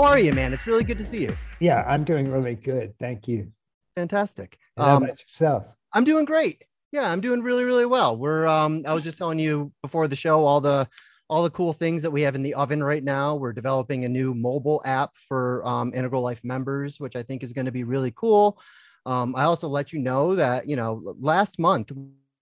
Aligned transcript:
how 0.00 0.06
are 0.06 0.18
you, 0.18 0.32
man? 0.32 0.54
It's 0.54 0.66
really 0.66 0.82
good 0.82 0.96
to 0.96 1.04
see 1.04 1.20
you. 1.20 1.36
Yeah, 1.58 1.84
I'm 1.86 2.04
doing 2.04 2.30
really 2.30 2.54
good. 2.54 2.94
Thank 2.98 3.28
you. 3.28 3.52
Fantastic. 3.96 4.58
And 4.78 4.86
how 4.86 4.96
about 4.96 5.20
yourself? 5.20 5.76
I'm 5.92 6.04
doing 6.04 6.24
great. 6.24 6.64
Yeah, 6.90 7.12
I'm 7.12 7.20
doing 7.20 7.42
really, 7.42 7.64
really 7.64 7.84
well. 7.84 8.16
We're 8.16 8.46
um, 8.46 8.82
I 8.86 8.94
was 8.94 9.04
just 9.04 9.18
telling 9.18 9.38
you 9.38 9.70
before 9.82 10.08
the 10.08 10.16
show 10.16 10.46
all 10.46 10.58
the 10.62 10.88
all 11.28 11.42
the 11.42 11.50
cool 11.50 11.74
things 11.74 12.02
that 12.02 12.10
we 12.10 12.22
have 12.22 12.34
in 12.34 12.42
the 12.42 12.54
oven 12.54 12.82
right 12.82 13.04
now. 13.04 13.34
We're 13.34 13.52
developing 13.52 14.06
a 14.06 14.08
new 14.08 14.32
mobile 14.32 14.80
app 14.86 15.18
for 15.18 15.62
um, 15.66 15.92
Integral 15.94 16.22
Life 16.22 16.40
members, 16.44 16.98
which 16.98 17.14
I 17.14 17.22
think 17.22 17.42
is 17.42 17.52
going 17.52 17.66
to 17.66 17.72
be 17.72 17.84
really 17.84 18.12
cool. 18.16 18.58
Um, 19.04 19.36
I 19.36 19.42
also 19.42 19.68
let 19.68 19.92
you 19.92 19.98
know 19.98 20.34
that 20.34 20.66
you 20.66 20.76
know 20.76 21.14
last 21.20 21.58
month 21.58 21.92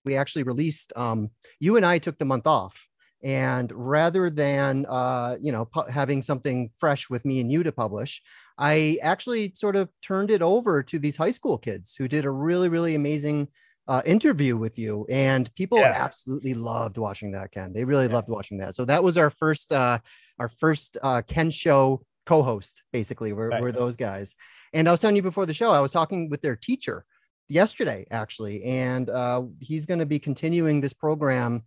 we 0.05 0.15
actually 0.15 0.45
released. 0.45 0.93
Um, 0.95 1.29
you 1.59 1.77
and 1.77 1.85
I 1.85 1.99
took 1.99 2.19
the 2.19 2.25
month 2.25 2.47
off, 2.47 2.89
and 3.23 3.73
rather 3.73 4.31
than 4.31 4.87
uh, 4.89 5.37
you 5.41 5.53
know 5.53 5.65
pu- 5.65 5.91
having 5.91 6.23
something 6.23 6.71
fresh 6.77 7.11
with 7.11 7.25
me 7.25 7.41
and 7.41 7.51
you 7.51 7.63
to 7.63 7.73
publish, 7.73 8.23
I 8.59 8.99
actually 9.03 9.53
sort 9.55 9.77
of 9.77 9.89
turned 10.03 10.31
it 10.31 10.43
over 10.43 10.83
to 10.83 10.99
these 10.99 11.17
high 11.17 11.31
school 11.31 11.59
kids 11.59 11.95
who 11.97 12.09
did 12.09 12.25
a 12.25 12.31
really, 12.31 12.69
really 12.69 12.95
amazing 12.95 13.49
uh, 13.89 14.03
interview 14.05 14.57
with 14.57 14.79
you, 14.79 15.07
and 15.09 15.53
people 15.55 15.79
Yeah. 15.79 15.95
absolutely 15.97 16.53
loved 16.55 16.99
watching 16.99 17.33
that. 17.33 17.53
Ken, 17.53 17.73
they 17.73 17.85
really 17.85 18.07
Yeah. 18.07 18.13
loved 18.15 18.29
watching 18.29 18.59
that. 18.59 18.75
So 18.75 18.85
that 18.85 19.03
was 19.03 19.17
our 19.17 19.31
first, 19.31 19.73
uh, 19.73 19.99
our 20.39 20.49
first 20.49 20.99
uh, 21.03 21.23
Ken 21.27 21.51
show 21.51 22.03
co-host. 22.27 22.83
Basically, 22.93 23.33
were, 23.33 23.49
Right. 23.49 23.63
were 23.63 23.73
those 23.73 23.97
guys. 23.97 24.37
And 24.75 24.87
I 24.87 24.91
was 24.91 25.01
telling 25.01 25.17
you 25.17 25.23
before 25.23 25.47
the 25.47 25.55
show, 25.55 25.71
I 25.73 25.81
was 25.81 25.91
talking 25.91 26.29
with 26.29 26.43
their 26.43 26.55
teacher 26.57 27.07
yesterday, 27.49 28.07
actually, 28.11 28.63
and 28.65 29.09
uh, 29.09 29.45
he's 29.59 29.87
going 29.87 30.01
to 30.01 30.07
be 30.07 30.19
continuing 30.19 30.83
this 30.83 30.93
program 30.93 31.63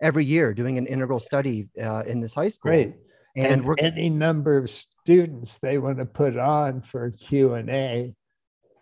every 0.00 0.24
year, 0.24 0.52
doing 0.52 0.78
an 0.78 0.86
integral 0.86 1.18
study 1.18 1.68
uh, 1.82 2.02
in 2.06 2.20
this 2.20 2.34
high 2.34 2.48
school. 2.48 2.70
Great. 2.70 2.94
And, 3.36 3.64
And, 3.64 3.80
any 3.80 4.08
number 4.08 4.56
of 4.56 4.70
students 4.70 5.58
they 5.58 5.78
want 5.78 5.98
to 5.98 6.06
put 6.06 6.38
on 6.38 6.80
for 6.80 7.10
Q 7.10 7.54
and 7.54 7.68
A, 7.68 8.14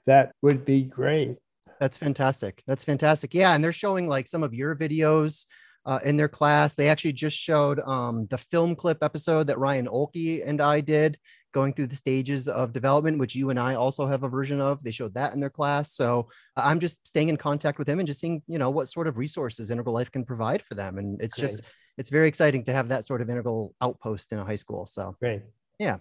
that 0.06 0.32
would 0.42 0.64
be 0.64 0.82
great. 0.82 1.38
That's 1.80 1.96
fantastic. 1.96 2.62
That's 2.66 2.84
fantastic. 2.84 3.34
Yeah, 3.34 3.54
and 3.54 3.64
they're 3.64 3.72
showing 3.72 4.08
like 4.08 4.28
some 4.28 4.42
of 4.42 4.54
your 4.54 4.76
videos 4.76 5.46
uh, 5.86 6.00
in 6.04 6.16
their 6.16 6.28
class. 6.28 6.74
They 6.74 6.88
actually 6.88 7.12
just 7.12 7.36
showed 7.36 7.80
um, 7.80 8.26
the 8.30 8.38
film 8.38 8.74
clip 8.74 8.98
episode 9.02 9.46
that 9.46 9.58
Ryan 9.58 9.86
Oelke 9.86 10.42
and 10.46 10.60
I 10.60 10.80
did, 10.80 11.18
going 11.52 11.72
through 11.72 11.86
the 11.86 11.96
stages 11.96 12.48
of 12.48 12.72
development, 12.72 13.18
which 13.18 13.34
you 13.34 13.50
and 13.50 13.60
I 13.60 13.74
also 13.74 14.06
have 14.06 14.22
a 14.24 14.28
version 14.28 14.60
of. 14.60 14.82
They 14.82 14.90
showed 14.90 15.14
that 15.14 15.34
in 15.34 15.40
their 15.40 15.50
class. 15.50 15.92
So 15.92 16.28
uh, 16.56 16.62
I'm 16.64 16.80
just 16.80 17.06
staying 17.06 17.28
in 17.28 17.36
contact 17.36 17.78
with 17.78 17.88
him 17.88 17.98
and 18.00 18.06
just 18.06 18.20
seeing, 18.20 18.42
you 18.46 18.58
know, 18.58 18.70
what 18.70 18.88
sort 18.88 19.06
of 19.06 19.18
resources 19.18 19.70
Integral 19.70 19.94
Life 19.94 20.10
can 20.10 20.24
provide 20.24 20.62
for 20.62 20.74
them. 20.74 20.98
And 20.98 21.20
it's 21.20 21.36
just, 21.36 21.62
it's 21.96 22.10
very 22.10 22.26
exciting 22.28 22.64
to 22.64 22.72
have 22.72 22.88
that 22.88 23.04
sort 23.04 23.20
of 23.20 23.30
integral 23.30 23.74
outpost 23.80 24.32
in 24.32 24.38
a 24.38 24.44
high 24.44 24.56
school. 24.56 24.86
So, 24.86 25.16
Great. 25.20 25.42
Yeah. 25.78 25.98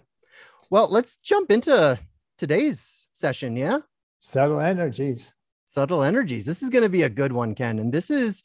Well, 0.70 0.88
let's 0.90 1.16
jump 1.16 1.50
into 1.52 1.98
today's 2.36 3.08
session. 3.12 3.56
Yeah. 3.56 3.78
Subtle 4.20 4.60
energies. 4.60 5.34
subtle 5.66 6.02
energies 6.02 6.44
this 6.44 6.62
is 6.62 6.70
going 6.70 6.82
to 6.84 6.88
be 6.90 7.02
a 7.02 7.08
good 7.08 7.32
one 7.32 7.54
ken 7.54 7.78
and 7.78 7.92
this 7.92 8.10
is 8.10 8.42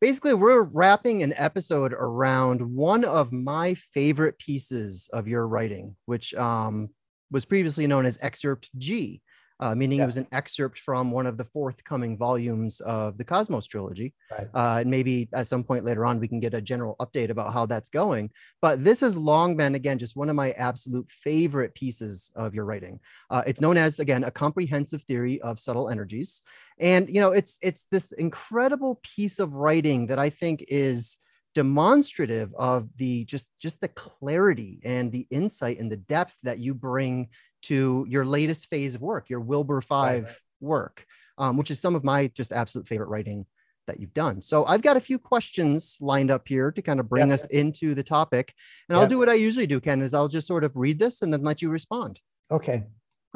basically 0.00 0.34
we're 0.34 0.62
wrapping 0.62 1.22
an 1.22 1.32
episode 1.36 1.92
around 1.92 2.60
one 2.60 3.04
of 3.04 3.32
my 3.32 3.74
favorite 3.74 4.38
pieces 4.38 5.08
of 5.12 5.28
your 5.28 5.46
writing 5.46 5.96
which 6.06 6.34
um, 6.34 6.88
was 7.30 7.44
previously 7.44 7.86
known 7.86 8.06
as 8.06 8.18
excerpt 8.22 8.70
g 8.78 9.20
uh, 9.60 9.74
meaning 9.74 9.98
Yeah. 9.98 10.04
it 10.04 10.06
was 10.06 10.16
an 10.18 10.26
excerpt 10.32 10.78
from 10.78 11.10
one 11.10 11.26
of 11.26 11.36
the 11.36 11.44
forthcoming 11.44 12.16
volumes 12.18 12.80
of 12.80 13.16
the 13.16 13.24
cosmos 13.24 13.66
trilogy 13.66 14.12
Right. 14.30 14.48
uh, 14.54 14.78
and 14.80 14.90
maybe 14.90 15.28
at 15.32 15.46
some 15.46 15.64
point 15.64 15.84
later 15.84 16.04
on 16.04 16.20
we 16.20 16.28
can 16.28 16.40
get 16.40 16.54
a 16.54 16.60
general 16.60 16.96
update 17.00 17.30
about 17.30 17.52
how 17.52 17.66
that's 17.66 17.88
going 17.88 18.30
but 18.60 18.84
this 18.84 19.00
has 19.00 19.16
long 19.16 19.56
been 19.56 19.74
again 19.74 19.98
just 19.98 20.16
one 20.16 20.28
of 20.30 20.36
my 20.36 20.52
absolute 20.52 21.08
favorite 21.10 21.74
pieces 21.74 22.30
of 22.36 22.54
your 22.54 22.64
writing 22.64 22.98
uh, 23.30 23.42
it's 23.46 23.60
known 23.60 23.76
as 23.76 23.98
again 24.00 24.24
a 24.24 24.30
comprehensive 24.30 25.02
theory 25.04 25.40
of 25.42 25.58
subtle 25.58 25.88
energies 25.88 26.42
and 26.78 27.08
you 27.08 27.20
know 27.20 27.32
it's 27.32 27.58
it's 27.62 27.84
this 27.90 28.12
incredible 28.12 29.00
piece 29.02 29.38
of 29.38 29.54
writing 29.54 30.06
that 30.06 30.18
i 30.18 30.28
think 30.28 30.64
is 30.68 31.16
demonstrative 31.54 32.52
of 32.58 32.86
the 32.98 33.24
just 33.24 33.50
just 33.58 33.80
the 33.80 33.88
clarity 33.88 34.78
and 34.84 35.10
the 35.10 35.26
insight 35.30 35.78
and 35.78 35.90
the 35.90 35.96
depth 35.96 36.36
that 36.42 36.58
you 36.58 36.74
bring 36.74 37.26
to 37.68 38.06
your 38.08 38.24
latest 38.24 38.68
phase 38.70 38.94
of 38.94 39.02
work 39.02 39.28
your 39.28 39.40
Wilber 39.40 39.80
five 39.80 40.24
right. 40.24 40.34
work 40.60 41.06
um, 41.38 41.56
which 41.56 41.70
is 41.70 41.80
some 41.80 41.94
of 41.94 42.04
my 42.04 42.28
just 42.28 42.52
absolute 42.52 42.86
favorite 42.88 43.08
writing 43.08 43.44
that 43.86 44.00
you've 44.00 44.14
done 44.14 44.40
so 44.40 44.64
i've 44.66 44.82
got 44.82 44.96
a 44.96 45.00
few 45.00 45.18
questions 45.18 45.96
lined 46.00 46.30
up 46.30 46.46
here 46.48 46.70
to 46.72 46.82
kind 46.82 46.98
of 47.00 47.08
bring 47.08 47.28
Yeah. 47.28 47.34
us 47.34 47.44
into 47.46 47.94
the 47.94 48.02
topic 48.02 48.52
and 48.88 48.98
i'll 48.98 49.06
do 49.06 49.18
what 49.18 49.28
i 49.28 49.34
usually 49.34 49.66
do 49.66 49.80
ken 49.80 50.02
is 50.02 50.14
i'll 50.14 50.28
just 50.28 50.46
sort 50.46 50.64
of 50.64 50.74
read 50.76 50.98
this 50.98 51.22
and 51.22 51.32
then 51.32 51.42
let 51.42 51.62
you 51.62 51.68
respond 51.70 52.20
Okay. 52.50 52.84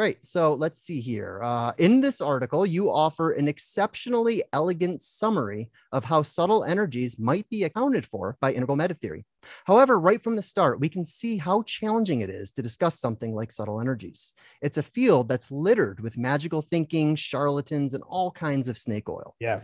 Great. 0.00 0.24
So 0.24 0.54
let's 0.54 0.80
see 0.80 0.98
here. 0.98 1.42
Uh, 1.42 1.72
in 1.76 2.00
this 2.00 2.22
article, 2.22 2.64
you 2.64 2.90
offer 2.90 3.32
an 3.32 3.48
exceptionally 3.48 4.42
elegant 4.54 5.02
summary 5.02 5.68
of 5.92 6.04
how 6.04 6.22
subtle 6.22 6.64
energies 6.64 7.18
might 7.18 7.46
be 7.50 7.64
accounted 7.64 8.06
for 8.06 8.38
by 8.40 8.54
integral 8.54 8.78
meta 8.78 8.94
theory. 8.94 9.26
However, 9.66 10.00
right 10.00 10.22
from 10.22 10.36
the 10.36 10.40
start, 10.40 10.80
we 10.80 10.88
can 10.88 11.04
see 11.04 11.36
how 11.36 11.64
challenging 11.64 12.22
it 12.22 12.30
is 12.30 12.50
to 12.52 12.62
discuss 12.62 12.98
something 12.98 13.34
like 13.34 13.52
subtle 13.52 13.78
energies. 13.78 14.32
It's 14.62 14.78
a 14.78 14.82
field 14.82 15.28
that's 15.28 15.50
littered 15.50 16.00
with 16.00 16.16
magical 16.16 16.62
thinking, 16.62 17.14
charlatans, 17.14 17.92
and 17.92 18.02
all 18.06 18.30
kinds 18.30 18.70
of 18.70 18.78
snake 18.78 19.10
oil. 19.10 19.34
Yeah. 19.38 19.60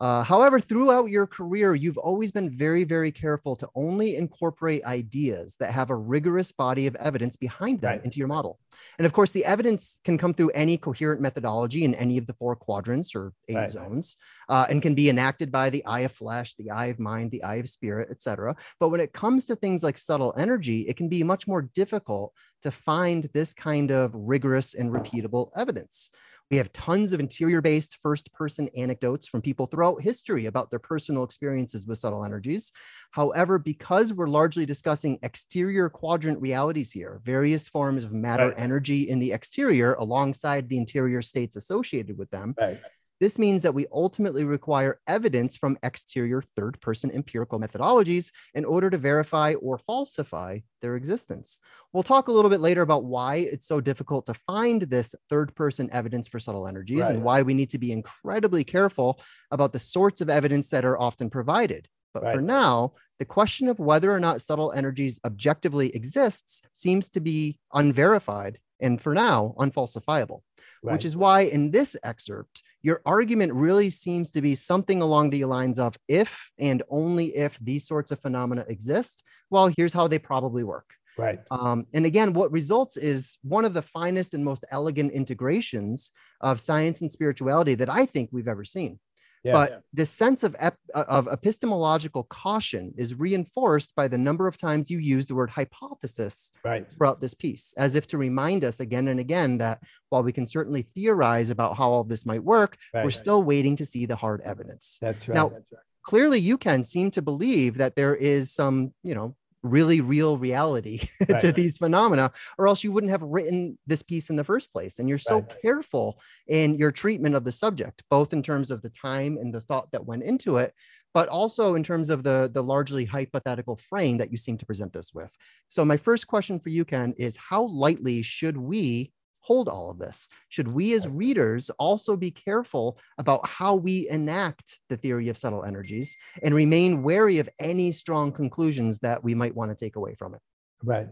Uh, 0.00 0.22
however, 0.22 0.60
throughout 0.60 1.06
your 1.06 1.26
career, 1.26 1.74
you've 1.74 1.98
always 1.98 2.30
been 2.30 2.56
very, 2.56 2.84
very 2.84 3.10
careful 3.10 3.56
to 3.56 3.68
only 3.74 4.14
incorporate 4.16 4.84
ideas 4.84 5.56
that 5.58 5.72
have 5.72 5.90
a 5.90 5.96
rigorous 5.96 6.52
body 6.52 6.86
of 6.86 6.94
evidence 6.96 7.34
behind 7.36 7.80
them 7.80 7.92
Right. 7.92 8.04
into 8.04 8.18
your 8.18 8.28
model. 8.28 8.60
And 8.98 9.06
of 9.06 9.12
course, 9.12 9.32
the 9.32 9.44
evidence 9.44 9.98
can 10.04 10.16
come 10.16 10.32
through 10.32 10.50
any 10.50 10.76
coherent 10.76 11.20
methodology 11.20 11.84
in 11.84 11.96
any 11.96 12.16
of 12.16 12.26
the 12.26 12.34
four 12.34 12.54
quadrants 12.54 13.12
or 13.14 13.32
eight 13.48 13.56
Right. 13.56 13.70
zones, 13.70 14.16
uh, 14.48 14.66
and 14.70 14.80
can 14.80 14.94
be 14.94 15.08
enacted 15.08 15.50
by 15.50 15.68
the 15.68 15.84
eye 15.84 16.00
of 16.00 16.12
flesh, 16.12 16.54
the 16.54 16.70
eye 16.70 16.86
of 16.86 17.00
mind, 17.00 17.32
the 17.32 17.42
eye 17.42 17.56
of 17.56 17.68
spirit, 17.68 18.08
etc. 18.10 18.54
But 18.78 18.90
when 18.90 19.00
it 19.00 19.12
comes 19.12 19.46
to 19.46 19.56
things 19.56 19.82
like 19.82 19.98
subtle 19.98 20.32
energy, 20.38 20.82
it 20.82 20.96
can 20.96 21.08
be 21.08 21.24
much 21.24 21.48
more 21.48 21.62
difficult 21.62 22.32
to 22.62 22.70
find 22.70 23.28
this 23.34 23.52
kind 23.52 23.90
of 23.90 24.12
rigorous 24.14 24.74
and 24.74 24.92
repeatable 24.92 25.50
evidence. 25.56 26.10
We 26.50 26.56
have 26.56 26.72
tons 26.72 27.12
of 27.12 27.20
interior 27.20 27.60
based 27.60 27.98
first 28.02 28.32
person 28.32 28.70
anecdotes 28.74 29.26
from 29.26 29.42
people 29.42 29.66
throughout 29.66 30.00
history 30.00 30.46
about 30.46 30.70
their 30.70 30.78
personal 30.78 31.22
experiences 31.22 31.86
with 31.86 31.98
subtle 31.98 32.24
energies. 32.24 32.72
However, 33.10 33.58
because 33.58 34.14
we're 34.14 34.28
largely 34.28 34.64
discussing 34.64 35.18
exterior 35.22 35.90
quadrant 35.90 36.40
realities 36.40 36.90
here, 36.90 37.20
various 37.22 37.68
forms 37.68 38.04
of 38.04 38.12
matter 38.12 38.48
Right. 38.48 38.58
energy 38.58 39.10
in 39.10 39.18
the 39.18 39.32
exterior 39.32 39.94
alongside 39.94 40.68
the 40.68 40.78
interior 40.78 41.20
states 41.20 41.56
associated 41.56 42.16
with 42.16 42.30
them, 42.30 42.54
Right. 42.58 42.80
This 43.20 43.38
means 43.38 43.62
that 43.62 43.74
we 43.74 43.86
ultimately 43.92 44.44
require 44.44 45.00
evidence 45.06 45.56
from 45.56 45.76
exterior 45.82 46.40
third 46.40 46.80
person 46.80 47.10
empirical 47.10 47.58
methodologies 47.58 48.30
in 48.54 48.64
order 48.64 48.90
to 48.90 48.96
verify 48.96 49.54
or 49.54 49.78
falsify 49.78 50.58
their 50.80 50.94
existence. 50.94 51.58
We'll 51.92 52.02
talk 52.02 52.28
a 52.28 52.32
little 52.32 52.50
bit 52.50 52.60
later 52.60 52.82
about 52.82 53.04
why 53.04 53.36
it's 53.36 53.66
so 53.66 53.80
difficult 53.80 54.26
to 54.26 54.34
find 54.34 54.82
this 54.82 55.14
third 55.28 55.54
person 55.54 55.88
evidence 55.92 56.28
for 56.28 56.38
subtle 56.38 56.68
energies 56.68 57.08
and 57.08 57.22
why 57.22 57.42
we 57.42 57.54
need 57.54 57.70
to 57.70 57.78
be 57.78 57.92
incredibly 57.92 58.62
careful 58.62 59.20
about 59.50 59.72
the 59.72 59.78
sorts 59.78 60.20
of 60.20 60.30
evidence 60.30 60.68
that 60.70 60.84
are 60.84 61.00
often 61.00 61.28
provided. 61.28 61.88
But 62.14 62.32
for 62.32 62.40
now, 62.40 62.94
the 63.18 63.24
question 63.24 63.68
of 63.68 63.78
whether 63.78 64.10
or 64.10 64.20
not 64.20 64.40
subtle 64.40 64.72
energies 64.72 65.20
objectively 65.24 65.94
exists 65.94 66.62
seems 66.72 67.08
to 67.10 67.20
be 67.20 67.58
unverified 67.74 68.58
and 68.80 69.00
for 69.00 69.12
now 69.14 69.54
unfalsifiable 69.58 70.40
Right. 70.82 70.92
which 70.92 71.04
is 71.04 71.16
why 71.16 71.42
in 71.42 71.70
this 71.70 71.96
excerpt, 72.04 72.62
your 72.82 73.02
argument 73.04 73.52
really 73.52 73.90
seems 73.90 74.30
to 74.32 74.42
be 74.42 74.54
something 74.54 75.02
along 75.02 75.30
the 75.30 75.44
lines 75.44 75.78
of 75.78 75.96
if 76.06 76.50
and 76.58 76.82
only 76.88 77.36
if 77.36 77.58
these 77.58 77.86
sorts 77.86 78.10
of 78.10 78.20
phenomena 78.20 78.64
exist, 78.68 79.24
well, 79.50 79.70
here's 79.76 79.92
how 79.92 80.06
they 80.08 80.18
probably 80.18 80.64
work. 80.64 80.90
right. 81.16 81.40
Um, 81.50 81.86
and 81.94 82.06
again, 82.06 82.32
what 82.32 82.52
results 82.52 82.96
is 82.96 83.36
one 83.42 83.64
of 83.64 83.74
the 83.74 83.82
finest 83.82 84.34
and 84.34 84.44
most 84.44 84.64
elegant 84.70 85.12
integrations 85.12 86.12
of 86.40 86.60
science 86.60 87.00
and 87.02 87.10
spirituality 87.10 87.74
that 87.74 87.90
I 87.90 88.06
think 88.06 88.30
we've 88.32 88.48
ever 88.48 88.64
seen. 88.64 89.00
Yeah. 89.44 89.52
But 89.52 89.82
this 89.92 90.10
sense 90.10 90.42
of, 90.42 90.56
ep- 90.58 90.76
uh, 90.94 91.04
of 91.08 91.28
epistemological 91.28 92.24
caution 92.24 92.92
is 92.96 93.14
reinforced 93.14 93.94
by 93.94 94.08
the 94.08 94.18
number 94.18 94.46
of 94.46 94.56
times 94.56 94.90
you 94.90 94.98
use 94.98 95.26
the 95.26 95.34
word 95.34 95.50
hypothesis 95.50 96.52
right. 96.64 96.86
throughout 96.92 97.20
this 97.20 97.34
piece, 97.34 97.72
as 97.76 97.94
if 97.94 98.06
to 98.08 98.18
remind 98.18 98.64
us 98.64 98.80
again 98.80 99.08
and 99.08 99.20
again 99.20 99.58
that 99.58 99.80
while 100.08 100.22
we 100.22 100.32
can 100.32 100.46
certainly 100.46 100.82
theorize 100.82 101.50
about 101.50 101.76
how 101.76 101.90
all 101.90 102.04
this 102.04 102.26
might 102.26 102.42
work, 102.42 102.76
we're 102.94 103.02
Right. 103.04 103.12
still 103.12 103.42
waiting 103.42 103.76
to 103.76 103.86
see 103.86 104.06
the 104.06 104.16
hard 104.16 104.40
evidence. 104.42 104.98
That's 105.00 105.28
right. 105.28 105.34
Now- 105.34 105.48
That's 105.48 105.72
right. 105.72 105.82
Clearly, 106.04 106.40
you 106.40 106.56
can 106.56 106.82
seem 106.82 107.10
to 107.10 107.20
believe 107.20 107.76
that 107.76 107.94
there 107.94 108.16
is 108.16 108.50
some, 108.50 108.94
you 109.02 109.14
know, 109.14 109.36
really 109.70 110.00
real 110.00 110.36
reality 110.38 111.00
to 111.38 111.52
these 111.52 111.78
phenomena, 111.78 112.30
or 112.58 112.68
else 112.68 112.82
you 112.84 112.92
wouldn't 112.92 113.10
have 113.10 113.22
written 113.22 113.78
this 113.86 114.02
piece 114.02 114.30
in 114.30 114.36
the 114.36 114.44
first 114.44 114.72
place. 114.72 114.98
And 114.98 115.08
you're 115.08 115.18
so 115.18 115.40
Right. 115.40 115.56
careful 115.62 116.20
in 116.48 116.74
your 116.76 116.92
treatment 116.92 117.34
of 117.34 117.44
the 117.44 117.52
subject, 117.52 118.02
both 118.10 118.32
in 118.32 118.42
terms 118.42 118.70
of 118.70 118.82
the 118.82 118.90
time 118.90 119.36
and 119.38 119.52
the 119.52 119.60
thought 119.60 119.90
that 119.92 120.06
went 120.06 120.22
into 120.24 120.56
it. 120.58 120.74
but 121.14 121.28
also 121.28 121.74
in 121.74 121.82
terms 121.82 122.10
of 122.10 122.22
the, 122.22 122.50
the 122.52 122.62
largely 122.62 123.04
hypothetical 123.04 123.76
frame 123.76 124.18
that 124.18 124.30
you 124.30 124.36
seem 124.36 124.56
to 124.58 124.66
present 124.66 124.92
this 124.92 125.12
with. 125.14 125.34
So 125.68 125.84
my 125.84 125.96
first 125.96 126.26
question 126.26 126.60
for 126.60 126.68
you, 126.68 126.84
Ken, 126.84 127.14
is 127.16 127.36
how 127.36 127.64
lightly 127.64 128.22
should 128.22 128.56
we 128.56 129.12
hold 129.48 129.66
all 129.66 129.90
of 129.90 129.98
this? 129.98 130.28
Should 130.50 130.68
we 130.68 130.92
as 130.92 131.08
readers 131.08 131.70
also 131.78 132.16
be 132.16 132.30
careful 132.30 132.98
about 133.16 133.48
how 133.48 133.74
we 133.76 134.06
enact 134.10 134.78
the 134.90 134.96
theory 134.96 135.30
of 135.30 135.38
subtle 135.38 135.64
energies 135.64 136.14
and 136.42 136.54
remain 136.54 137.02
wary 137.02 137.38
of 137.38 137.48
any 137.58 137.90
strong 137.90 138.30
conclusions 138.30 138.98
that 138.98 139.24
we 139.24 139.34
might 139.34 139.56
want 139.56 139.70
to 139.70 139.74
take 139.74 139.96
away 139.96 140.14
from 140.14 140.34
it? 140.34 140.40
Right. 140.84 141.08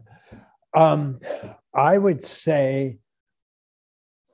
Um, 0.74 1.18
I 1.72 1.96
would 1.96 2.22
say 2.22 2.98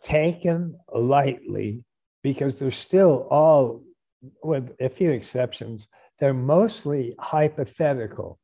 taken 0.02 0.76
lightly 0.92 1.84
because 2.24 2.58
they're 2.58 2.72
still 2.72 3.28
all, 3.30 3.84
with 4.42 4.74
a 4.80 4.88
few 4.88 5.12
exceptions, 5.12 5.86
they're 6.18 6.34
mostly 6.34 7.14
hypothetical. 7.20 8.40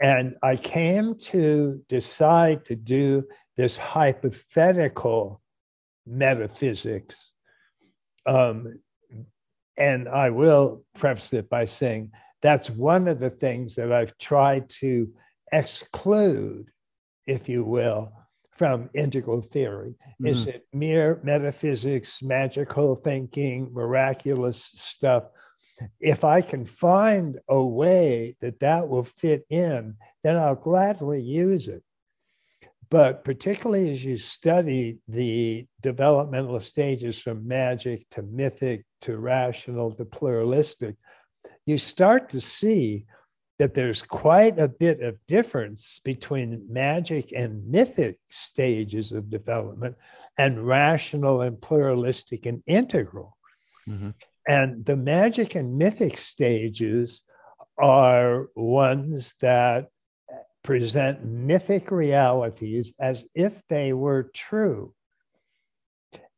And 0.00 0.36
I 0.44 0.54
came 0.56 1.16
to 1.30 1.80
decide 1.88 2.64
to 2.66 2.76
do 2.76 3.24
this 3.56 3.76
hypothetical 3.76 5.40
metaphysics. 6.06 7.32
Um, 8.26 8.80
and 9.76 10.08
I 10.08 10.30
will 10.30 10.84
preface 10.94 11.32
it 11.32 11.48
by 11.48 11.64
saying 11.64 12.12
that's 12.40 12.68
one 12.68 13.08
of 13.08 13.20
the 13.20 13.30
things 13.30 13.76
that 13.76 13.92
I've 13.92 14.16
tried 14.18 14.68
to 14.80 15.12
exclude, 15.52 16.66
if 17.26 17.48
you 17.48 17.64
will, 17.64 18.12
from 18.50 18.90
integral 18.94 19.40
theory. 19.40 19.90
Mm-hmm. 19.90 20.26
Is 20.26 20.46
it 20.46 20.66
mere 20.72 21.20
metaphysics, 21.22 22.22
magical 22.22 22.96
thinking, 22.96 23.70
miraculous 23.72 24.72
stuff? 24.74 25.24
If 26.00 26.22
I 26.22 26.42
can 26.42 26.66
find 26.66 27.38
a 27.48 27.62
way 27.62 28.36
that 28.40 28.60
that 28.60 28.88
will 28.88 29.04
fit 29.04 29.44
in, 29.48 29.96
then 30.22 30.36
I'll 30.36 30.54
gladly 30.54 31.20
use 31.20 31.68
it. 31.68 31.82
But 32.92 33.24
particularly 33.24 33.90
as 33.90 34.04
you 34.04 34.18
study 34.18 34.98
the 35.08 35.66
developmental 35.80 36.60
stages 36.60 37.18
from 37.18 37.48
magic 37.48 38.06
to 38.10 38.20
mythic 38.20 38.84
to 39.00 39.16
rational 39.16 39.92
to 39.92 40.04
pluralistic, 40.04 40.96
you 41.64 41.78
start 41.78 42.28
to 42.28 42.40
see 42.42 43.06
that 43.58 43.72
there's 43.72 44.02
quite 44.02 44.58
a 44.58 44.68
bit 44.68 45.00
of 45.00 45.16
difference 45.26 46.02
between 46.04 46.66
magic 46.68 47.32
and 47.34 47.66
mythic 47.66 48.18
stages 48.30 49.12
of 49.12 49.30
development 49.30 49.96
and 50.36 50.66
rational 50.66 51.40
and 51.40 51.62
pluralistic 51.62 52.44
and 52.44 52.62
integral. 52.66 53.38
Mm-hmm. 53.88 54.10
And 54.46 54.84
the 54.84 54.96
magic 54.96 55.54
and 55.54 55.78
mythic 55.78 56.18
stages 56.18 57.22
are 57.78 58.48
ones 58.54 59.34
that 59.40 59.88
present 60.62 61.24
mythic 61.24 61.90
realities 61.90 62.92
as 63.00 63.24
if 63.34 63.62
they 63.68 63.92
were 63.92 64.30
true. 64.34 64.94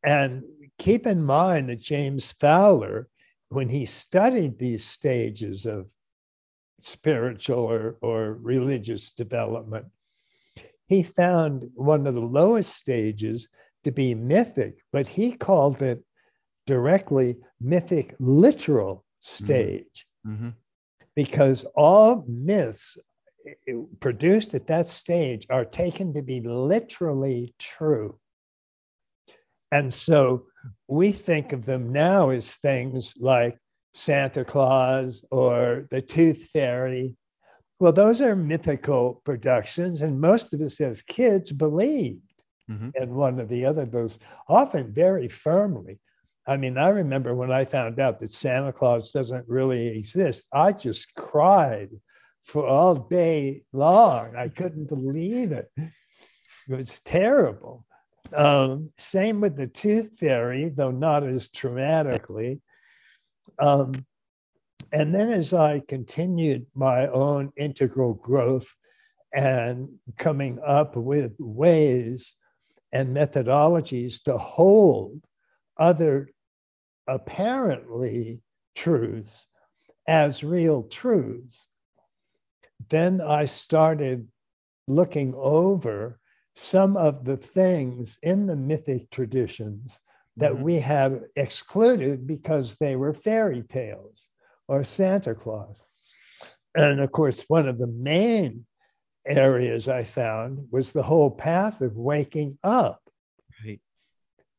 And 0.02 0.42
keep 0.78 1.06
in 1.06 1.22
mind 1.22 1.68
that 1.68 1.80
James 1.80 2.32
Fowler, 2.32 3.08
when 3.48 3.68
he 3.68 3.86
studied 3.86 4.58
these 4.58 4.84
stages 4.84 5.66
of 5.66 5.90
spiritual 6.80 7.58
or, 7.58 7.96
or 8.00 8.34
religious 8.34 9.12
development, 9.12 9.86
he 10.86 11.02
found 11.02 11.70
one 11.74 12.06
of 12.06 12.14
the 12.14 12.20
lowest 12.20 12.74
stages 12.74 13.48
to 13.84 13.90
be 13.90 14.14
mythic, 14.14 14.78
but 14.92 15.06
he 15.06 15.32
called 15.32 15.82
it 15.82 16.02
directly 16.66 17.36
mythic 17.60 18.14
literal 18.18 18.96
mm-hmm. 18.96 19.44
stage. 19.44 20.06
Mm-hmm. 20.26 20.50
Because 21.14 21.64
all 21.76 22.24
myths 22.26 22.98
produced 24.00 24.54
at 24.54 24.66
that 24.68 24.86
stage 24.86 25.46
are 25.50 25.64
taken 25.64 26.14
to 26.14 26.22
be 26.22 26.40
literally 26.40 27.54
true. 27.58 28.18
And 29.70 29.92
so 29.92 30.46
we 30.88 31.12
think 31.12 31.52
of 31.52 31.66
them 31.66 31.92
now 31.92 32.30
as 32.30 32.56
things 32.56 33.14
like 33.18 33.58
Santa 33.92 34.44
Claus 34.44 35.24
or 35.30 35.86
the 35.90 36.00
Tooth 36.00 36.48
Fairy. 36.52 37.16
Well, 37.80 37.92
those 37.92 38.22
are 38.22 38.36
mythical 38.36 39.20
productions, 39.24 40.00
and 40.00 40.20
most 40.20 40.54
of 40.54 40.60
us 40.60 40.80
as 40.80 41.02
kids 41.02 41.50
believed 41.50 42.20
mm-hmm. 42.70 42.90
in 42.94 43.14
one 43.14 43.40
of 43.40 43.48
the 43.48 43.66
other 43.66 43.84
those, 43.84 44.18
often 44.48 44.92
very 44.92 45.28
firmly. 45.28 45.98
I 46.46 46.56
mean, 46.56 46.76
I 46.76 46.88
remember 46.88 47.34
when 47.34 47.50
I 47.50 47.64
found 47.64 47.98
out 47.98 48.20
that 48.20 48.30
Santa 48.30 48.72
Claus 48.72 49.10
doesn't 49.10 49.48
really 49.48 49.88
exist, 49.88 50.48
I 50.52 50.72
just 50.72 51.14
cried 51.14 51.90
for 52.44 52.66
all 52.66 52.94
day 52.94 53.62
long. 53.72 54.36
I 54.36 54.48
couldn't 54.48 54.88
believe 54.88 55.52
it. 55.52 55.70
It 55.76 56.76
was 56.76 57.00
terrible. 57.00 57.84
Um, 58.32 58.90
same 58.96 59.40
with 59.40 59.56
the 59.56 59.66
tooth 59.66 60.18
fairy, 60.18 60.68
though 60.68 60.90
not 60.90 61.24
as 61.24 61.48
traumatically. 61.48 62.60
Um, 63.58 64.06
and 64.92 65.14
then 65.14 65.30
as 65.30 65.52
I 65.52 65.82
continued 65.86 66.66
my 66.74 67.08
own 67.08 67.52
integral 67.56 68.14
growth 68.14 68.68
and 69.32 69.88
coming 70.16 70.58
up 70.64 70.96
with 70.96 71.34
ways 71.38 72.34
and 72.92 73.16
methodologies 73.16 74.22
to 74.22 74.38
hold 74.38 75.20
other 75.76 76.30
apparently 77.06 78.40
truths 78.76 79.46
as 80.06 80.44
real 80.44 80.84
truths, 80.84 81.66
then 82.88 83.20
I 83.20 83.46
started 83.46 84.28
looking 84.86 85.34
over 85.34 86.18
some 86.56 86.96
of 86.96 87.24
the 87.24 87.36
things 87.36 88.18
in 88.22 88.46
the 88.46 88.56
mythic 88.56 89.10
traditions 89.10 90.00
that 90.36 90.52
mm-hmm. 90.52 90.62
we 90.62 90.80
have 90.80 91.22
excluded 91.36 92.26
because 92.26 92.76
they 92.76 92.96
were 92.96 93.12
fairy 93.12 93.62
tales 93.62 94.28
or 94.68 94.84
Santa 94.84 95.34
Claus. 95.34 95.80
And 96.74 97.00
of 97.00 97.12
course, 97.12 97.44
one 97.48 97.68
of 97.68 97.78
the 97.78 97.86
main 97.86 98.66
areas 99.26 99.88
I 99.88 100.04
found 100.04 100.68
was 100.70 100.92
the 100.92 101.02
whole 101.02 101.30
path 101.30 101.80
of 101.80 101.96
waking 101.96 102.58
up. 102.62 103.00
Right. 103.64 103.80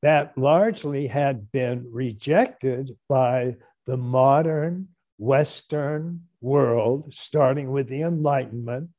That 0.01 0.37
largely 0.37 1.07
had 1.07 1.51
been 1.51 1.87
rejected 1.91 2.95
by 3.09 3.57
the 3.85 3.97
modern 3.97 4.89
Western 5.17 6.23
world, 6.45 7.13
starting 7.13 7.71
with 7.71 7.89
the 7.89 8.03
Enlightenment. 8.03 8.89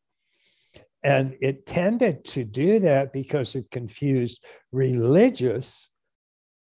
And 1.02 1.36
it 1.40 1.66
tended 1.66 2.24
to 2.26 2.44
do 2.44 2.80
that 2.80 3.12
because 3.12 3.54
it 3.54 3.70
confused 3.70 4.44
religious 4.72 5.88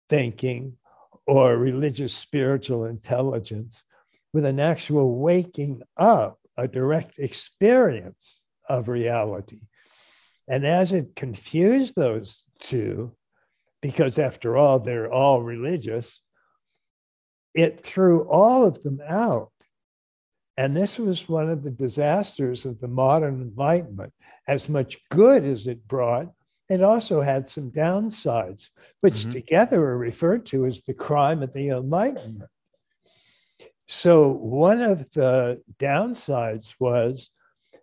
thinking 0.07 0.77
or 1.25 1.57
religious 1.57 2.13
spiritual 2.13 2.85
intelligence 2.85 3.83
with 4.31 4.45
an 4.45 4.59
actual 4.59 5.17
waking 5.17 5.81
up, 5.97 6.37
a 6.55 6.67
direct 6.67 7.17
experience 7.17 8.41
of 8.69 8.87
reality. 8.87 9.61
And 10.47 10.67
as 10.67 10.93
it 10.93 11.15
confused 11.15 11.95
those 11.95 12.45
two, 12.59 13.15
because 13.81 14.19
after 14.19 14.55
all, 14.55 14.79
they're 14.79 15.11
all 15.11 15.41
religious, 15.41 16.21
it 17.55 17.81
threw 17.81 18.29
all 18.29 18.65
of 18.65 18.83
them 18.83 18.99
out. 19.07 19.51
And 20.57 20.75
this 20.75 20.97
was 20.97 21.27
one 21.27 21.49
of 21.49 21.63
the 21.63 21.71
disasters 21.71 22.65
of 22.65 22.79
the 22.79 22.87
modern 22.87 23.41
Enlightenment. 23.41 24.13
As 24.47 24.69
much 24.69 24.97
good 25.09 25.43
as 25.43 25.67
it 25.67 25.87
brought, 25.87 26.31
it 26.69 26.81
also 26.81 27.21
had 27.21 27.47
some 27.47 27.71
downsides, 27.71 28.69
which 29.01 29.13
mm-hmm. 29.13 29.31
together 29.31 29.83
are 29.83 29.97
referred 29.97 30.45
to 30.47 30.65
as 30.65 30.81
the 30.81 30.93
crime 30.93 31.43
of 31.43 31.53
the 31.53 31.69
Enlightenment. 31.69 32.49
So, 33.87 34.29
one 34.29 34.81
of 34.81 35.11
the 35.11 35.61
downsides 35.77 36.73
was 36.79 37.29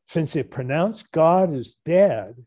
since 0.06 0.34
it 0.34 0.50
pronounced 0.50 1.12
God 1.12 1.54
as 1.54 1.76
dead, 1.84 2.44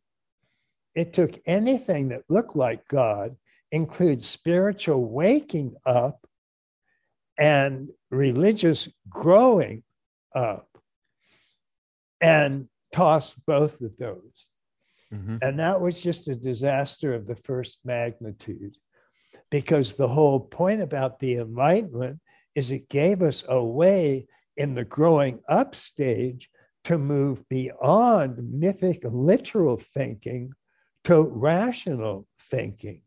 it 0.93 1.13
took 1.13 1.39
anything 1.45 2.09
that 2.09 2.23
looked 2.29 2.55
like 2.55 2.87
God, 2.87 3.35
includes 3.71 4.27
spiritual 4.27 5.05
waking 5.05 5.75
up 5.85 6.27
and 7.37 7.89
religious 8.11 8.87
growing 9.09 9.83
up, 10.35 10.67
and 12.21 12.67
tossed 12.91 13.35
both 13.45 13.81
of 13.81 13.97
those. 13.97 14.49
Mm-hmm. 15.13 15.37
And 15.41 15.59
that 15.59 15.81
was 15.81 16.01
just 16.01 16.27
a 16.27 16.35
disaster 16.35 17.13
of 17.13 17.27
the 17.27 17.35
first 17.35 17.79
magnitude. 17.85 18.77
Because 19.51 19.95
the 19.95 20.07
whole 20.07 20.39
point 20.39 20.81
about 20.81 21.19
the 21.19 21.35
Enlightenment 21.35 22.19
is 22.55 22.71
it 22.71 22.89
gave 22.89 23.21
us 23.21 23.43
a 23.47 23.63
way 23.63 24.27
in 24.57 24.73
the 24.75 24.85
growing 24.85 25.39
up 25.47 25.75
stage 25.75 26.49
to 26.85 26.97
move 26.97 27.47
beyond 27.49 28.37
mythic 28.51 29.01
literal 29.03 29.77
thinking 29.77 30.53
to 31.03 31.21
rational 31.21 32.27
thinking. 32.49 33.01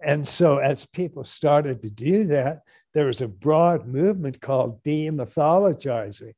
And 0.00 0.26
so, 0.26 0.58
as 0.58 0.86
people 0.86 1.24
started 1.24 1.82
to 1.82 1.90
do 1.90 2.24
that, 2.24 2.60
there 2.98 3.06
was 3.06 3.20
a 3.20 3.28
broad 3.28 3.86
movement 3.86 4.40
called 4.40 4.82
demythologizing, 4.82 6.32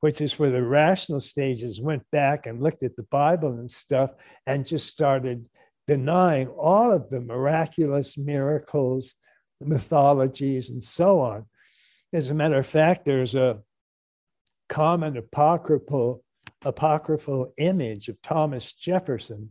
which 0.00 0.20
is 0.20 0.38
where 0.38 0.50
the 0.50 0.62
rational 0.62 1.18
stages 1.18 1.80
went 1.80 2.02
back 2.12 2.44
and 2.44 2.62
looked 2.62 2.82
at 2.82 2.94
the 2.94 3.04
Bible 3.04 3.54
and 3.54 3.70
stuff 3.70 4.10
and 4.46 4.66
just 4.66 4.88
started 4.88 5.46
denying 5.88 6.48
all 6.48 6.92
of 6.92 7.08
the 7.08 7.22
miraculous 7.22 8.18
miracles, 8.18 9.14
mythologies, 9.62 10.68
and 10.68 10.84
so 10.84 11.20
on. 11.20 11.46
As 12.12 12.28
a 12.28 12.34
matter 12.34 12.58
of 12.58 12.66
fact, 12.66 13.06
there's 13.06 13.34
a 13.34 13.62
common 14.68 15.16
apocryphal, 15.16 16.22
apocryphal 16.60 17.54
image 17.56 18.10
of 18.10 18.20
Thomas 18.20 18.74
Jefferson 18.74 19.48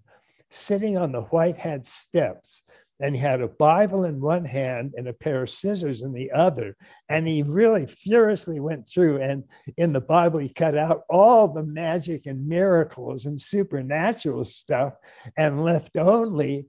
sitting 0.52 1.00
on 1.00 1.14
the 1.14 1.22
White 1.22 1.58
House 1.58 1.90
steps 1.90 2.62
and 3.02 3.16
he 3.16 3.22
had 3.22 3.42
a 3.42 3.48
Bible 3.48 4.06
in 4.06 4.22
one 4.22 4.46
hand 4.46 4.94
and 4.96 5.08
a 5.08 5.14
pair 5.14 5.44
of 5.44 5.50
scissors 5.50 6.02
in 6.04 6.14
the 6.14 6.32
other. 6.32 6.78
And 7.10 7.28
he 7.28 7.42
really 7.44 7.88
furiously 7.88 8.60
went 8.60 8.88
through, 8.88 9.22
and 9.22 9.44
in 9.78 9.92
the 9.92 10.02
Bible, 10.02 10.40
he 10.40 10.50
cut 10.50 10.78
out 10.78 11.02
all 11.10 11.48
the 11.48 11.64
magic 11.64 12.28
and 12.28 12.48
miracles 12.48 13.26
and 13.26 13.42
supernatural 13.42 14.46
stuff 14.46 14.94
and 15.36 15.64
left 15.64 15.98
only 15.98 16.68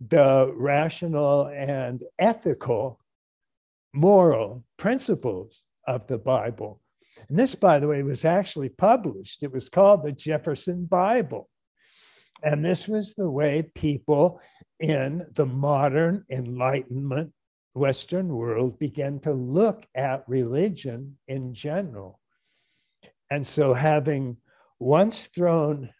the 0.00 0.52
rational 0.54 1.46
and 1.46 2.02
ethical, 2.18 3.00
moral 3.92 4.64
principles 4.76 5.64
of 5.86 6.06
the 6.06 6.18
Bible. 6.18 6.80
And 7.28 7.38
this, 7.38 7.54
by 7.54 7.78
the 7.78 7.88
way, 7.88 8.02
was 8.02 8.24
actually 8.24 8.68
published. 8.68 9.42
It 9.42 9.52
was 9.52 9.68
called 9.68 10.04
the 10.04 10.12
Jefferson 10.12 10.84
Bible. 10.84 11.48
And 12.42 12.64
this 12.64 12.86
was 12.86 13.14
the 13.14 13.30
way 13.30 13.70
people 13.74 14.40
in 14.78 15.26
the 15.32 15.46
modern 15.46 16.24
Enlightenment 16.30 17.32
Western 17.74 18.28
world 18.28 18.78
began 18.78 19.20
to 19.20 19.32
look 19.32 19.86
at 19.94 20.28
religion 20.28 21.18
in 21.26 21.54
general. 21.54 22.20
And 23.30 23.46
so, 23.46 23.74
having 23.74 24.38
once 24.78 25.26
thrown 25.26 25.90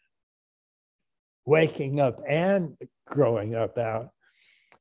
waking 1.45 2.01
up 2.01 2.21
and 2.29 2.77
growing 3.07 3.55
up 3.55 3.79
out, 3.79 4.11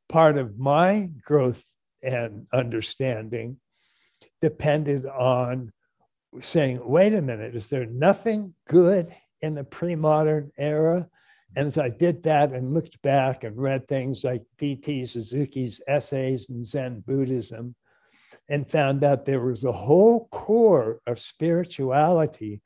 part 0.10 0.38
of 0.38 0.58
my 0.58 1.10
growth 1.22 1.64
and 2.02 2.48
understanding 2.54 3.58
depended 4.42 5.06
on 5.06 5.72
saying, 6.42 6.80
wait 6.84 7.14
a 7.14 7.22
minute, 7.22 7.56
is 7.56 7.70
there 7.70 7.86
nothing 7.86 8.54
good 8.68 9.14
in 9.42 9.56
the 9.56 9.64
pre 9.64 9.96
modern 9.96 10.52
era? 10.58 11.08
And 11.56 11.68
as 11.68 11.78
I 11.78 11.90
did 11.90 12.24
that 12.24 12.52
and 12.52 12.74
looked 12.74 13.02
back 13.02 13.44
and 13.44 13.58
read 13.58 13.88
things 13.88 14.24
like 14.24 14.44
D.T. 14.58 15.06
Suzuki's 15.06 15.82
essays 15.88 16.50
in 16.50 16.64
Zen 16.64 17.04
Buddhism, 17.06 17.76
and 18.50 18.70
found 18.70 19.04
out 19.04 19.26
there 19.26 19.42
was 19.42 19.64
a 19.64 19.72
whole 19.72 20.28
core 20.32 21.02
of 21.08 21.20
spirituality 21.20 22.62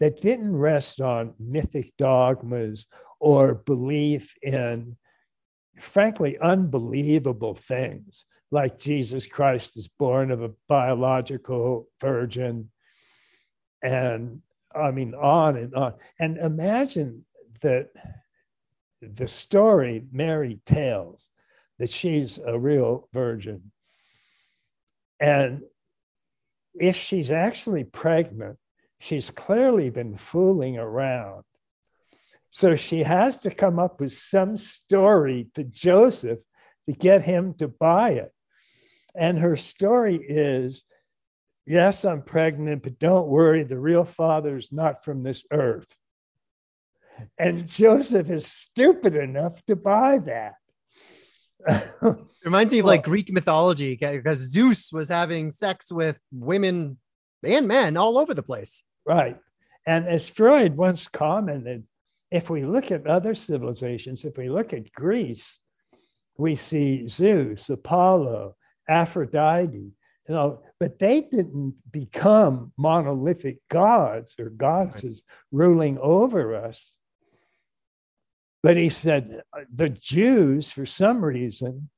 that 0.00 0.20
didn't 0.20 0.56
rest 0.56 1.00
on 1.00 1.34
mythic 1.38 1.92
dogmas 1.96 2.86
or 3.20 3.54
belief 3.54 4.34
in, 4.42 4.96
frankly, 5.78 6.38
unbelievable 6.38 7.54
things 7.54 8.24
like 8.50 8.78
Jesus 8.78 9.26
Christ 9.26 9.76
is 9.76 9.88
born 9.88 10.30
of 10.30 10.42
a 10.42 10.52
biological 10.68 11.88
virgin. 12.00 12.70
And 13.82 14.42
I 14.74 14.90
mean, 14.90 15.14
on 15.14 15.56
and 15.56 15.74
on. 15.74 15.94
And 16.18 16.38
imagine 16.38 17.24
that 17.62 17.88
the 19.00 19.28
story 19.28 20.04
Mary 20.12 20.60
tells 20.66 21.28
that 21.78 21.90
she's 21.90 22.38
a 22.38 22.58
real 22.58 23.08
virgin. 23.12 23.72
And 25.20 25.62
if 26.74 26.96
she's 26.96 27.30
actually 27.30 27.84
pregnant, 27.84 28.58
she's 28.98 29.30
clearly 29.30 29.90
been 29.90 30.16
fooling 30.16 30.78
around. 30.78 31.44
So 32.50 32.74
she 32.74 33.02
has 33.02 33.40
to 33.40 33.50
come 33.50 33.78
up 33.78 34.00
with 34.00 34.12
some 34.12 34.56
story 34.56 35.48
to 35.54 35.64
Joseph 35.64 36.40
to 36.86 36.92
get 36.92 37.22
him 37.22 37.54
to 37.54 37.68
buy 37.68 38.12
it. 38.12 38.32
And 39.14 39.38
her 39.38 39.56
story 39.56 40.16
is 40.16 40.84
yes, 41.66 42.04
I'm 42.04 42.22
pregnant, 42.22 42.82
but 42.82 42.98
don't 42.98 43.26
worry, 43.26 43.64
the 43.64 43.78
real 43.78 44.04
father's 44.04 44.72
not 44.72 45.04
from 45.04 45.22
this 45.22 45.44
earth. 45.50 45.96
And 47.38 47.66
Joseph 47.66 48.30
is 48.30 48.46
stupid 48.46 49.14
enough 49.14 49.64
to 49.66 49.76
buy 49.76 50.18
that. 50.18 50.54
Reminds 52.44 52.72
me 52.72 52.80
of 52.80 52.86
like 52.86 53.04
Greek 53.04 53.32
mythology 53.32 53.96
because 54.00 54.38
Zeus 54.38 54.92
was 54.92 55.08
having 55.08 55.50
sex 55.50 55.90
with 55.90 56.22
women 56.30 56.98
and 57.42 57.66
men 57.66 57.96
all 57.96 58.18
over 58.18 58.34
the 58.34 58.42
place. 58.42 58.82
Right. 59.04 59.38
And 59.86 60.06
as 60.06 60.28
Freud 60.28 60.76
once 60.76 61.06
commented, 61.06 61.84
if 62.30 62.50
we 62.50 62.64
look 62.64 62.90
at 62.90 63.06
other 63.06 63.34
civilizations, 63.34 64.24
if 64.24 64.36
we 64.36 64.48
look 64.50 64.72
at 64.72 64.92
Greece, 64.92 65.60
we 66.36 66.54
see 66.54 67.06
Zeus, 67.06 67.70
Apollo, 67.70 68.56
Aphrodite, 68.88 69.92
you 70.28 70.34
know, 70.34 70.60
but 70.80 70.98
they 70.98 71.20
didn't 71.20 71.74
become 71.90 72.72
monolithic 72.76 73.60
gods 73.70 74.34
or 74.38 74.50
goddesses 74.50 75.22
right. 75.24 75.58
ruling 75.58 75.98
over 75.98 76.54
us. 76.54 76.96
But 78.66 78.76
he 78.76 78.88
said 78.88 79.42
the 79.72 79.90
Jews, 79.90 80.72
for 80.72 80.84
some 80.86 81.24
reason, 81.24 81.88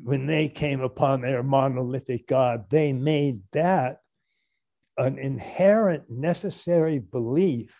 when 0.00 0.26
they 0.26 0.48
came 0.48 0.80
upon 0.82 1.20
their 1.20 1.42
monolithic 1.42 2.28
God, 2.28 2.70
they 2.70 2.92
made 2.92 3.40
that 3.50 4.02
an 4.96 5.18
inherent 5.18 6.08
necessary 6.08 7.00
belief 7.00 7.76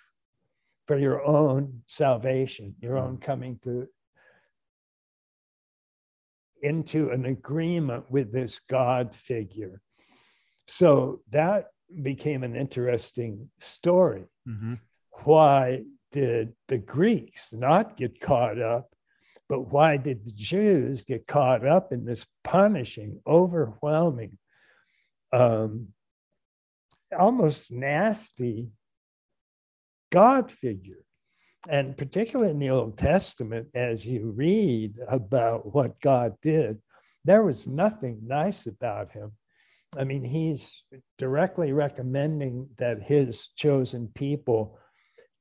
for 0.88 0.98
your 0.98 1.24
own 1.24 1.82
salvation, 1.86 2.74
your 2.80 2.98
own 2.98 3.18
coming 3.18 3.60
to 3.62 3.86
into 6.62 7.10
an 7.10 7.26
agreement 7.26 8.10
with 8.10 8.32
this 8.32 8.58
God 8.68 9.14
figure. 9.14 9.80
So 10.66 11.20
that 11.30 11.68
became 12.02 12.42
an 12.42 12.56
interesting 12.56 13.50
story. 13.60 14.24
Mm-hmm. 14.48 14.74
Why 15.22 15.84
did 16.16 16.54
the 16.68 16.78
Greeks 16.78 17.52
not 17.52 17.98
get 17.98 18.18
caught 18.18 18.58
up? 18.58 18.88
But 19.50 19.70
why 19.70 19.98
did 19.98 20.24
the 20.24 20.32
Jews 20.32 21.04
get 21.04 21.26
caught 21.26 21.66
up 21.66 21.92
in 21.92 22.06
this 22.06 22.24
punishing, 22.42 23.20
overwhelming, 23.26 24.38
um, 25.30 25.88
almost 27.16 27.70
nasty 27.70 28.70
God 30.10 30.50
figure? 30.50 31.04
And 31.68 31.94
particularly 31.98 32.50
in 32.50 32.60
the 32.60 32.70
Old 32.70 32.96
Testament, 32.96 33.68
as 33.74 34.06
you 34.06 34.32
read 34.34 34.94
about 35.06 35.74
what 35.74 36.00
God 36.00 36.36
did, 36.40 36.80
there 37.26 37.42
was 37.42 37.68
nothing 37.68 38.20
nice 38.26 38.64
about 38.64 39.10
him. 39.10 39.32
I 39.94 40.04
mean, 40.04 40.24
he's 40.24 40.82
directly 41.18 41.72
recommending 41.74 42.70
that 42.78 43.02
his 43.02 43.48
chosen 43.54 44.08
people 44.14 44.78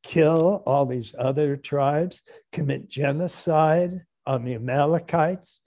kill 0.05 0.61
all 0.67 0.85
these 0.85 1.15
other 1.17 1.57
tribes, 1.57 2.21
commit 2.51 2.87
genocide 2.87 4.05
on 4.25 4.45
the 4.45 4.53
Amalekites, 4.53 5.61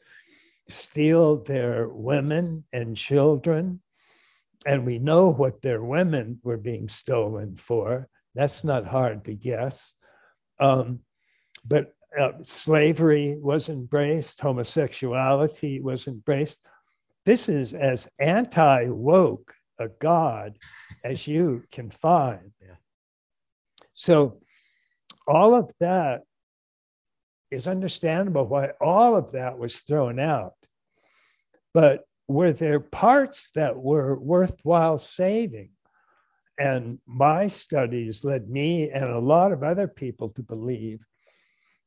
steal 0.69 1.43
their 1.43 1.89
women 1.89 2.65
and 2.73 2.97
children. 2.97 3.81
And 4.65 4.87
we 4.87 4.99
know 4.99 5.33
what 5.33 5.61
their 5.61 5.83
women 5.83 6.39
were 6.45 6.57
being 6.57 6.89
stolen 6.89 7.57
for. 7.57 8.09
That's 8.35 8.63
not 8.63 8.87
hard 8.87 9.25
to 9.25 9.35
guess. 9.35 9.95
Um, 10.61 11.01
but 11.67 11.95
uh, 12.19 12.33
slavery 12.43 13.37
was 13.41 13.69
embraced, 13.69 14.41
homosexuality 14.41 15.81
was 15.81 16.07
embraced. 16.07 16.61
This 17.25 17.49
is 17.49 17.75
as 17.75 18.09
anti 18.21 18.87
woke 18.87 19.53
a 19.79 19.89
God 19.89 20.59
as 21.05 21.27
you 21.27 21.65
can 21.71 21.91
find. 21.91 22.53
So, 23.99 24.39
all 25.27 25.57
of 25.57 25.73
that 25.81 26.23
is 27.51 27.67
understandable 27.67 28.47
why 28.47 28.71
all 28.81 29.17
of 29.17 29.33
that 29.33 29.59
was 29.59 29.79
thrown 29.79 30.21
out. 30.21 30.55
But 31.75 32.05
were 32.29 32.53
there 32.53 32.79
parts 32.79 33.51
that 33.57 33.77
were 33.77 34.17
worthwhile 34.17 34.99
saving? 34.99 35.71
And 36.61 37.01
my 37.07 37.49
studies 37.49 38.23
led 38.23 38.49
me 38.49 38.89
and 38.89 39.05
a 39.05 39.19
lot 39.19 39.51
of 39.51 39.65
other 39.65 39.89
people 39.89 40.29
to 40.31 40.45
believe 40.45 41.01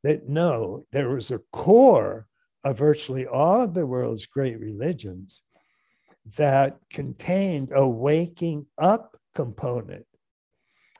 that 0.03 0.27
no, 0.27 0.85
there 0.91 1.11
was 1.11 1.31
a 1.31 1.39
core 1.53 2.27
of 2.65 2.77
virtually 2.77 3.25
all 3.25 3.61
of 3.61 3.73
the 3.73 3.85
world's 3.85 4.25
great 4.25 4.59
religions 4.59 5.43
that 6.35 6.77
contained 6.89 7.69
a 7.73 7.87
waking 7.87 8.65
up 8.77 9.17
component 9.33 10.05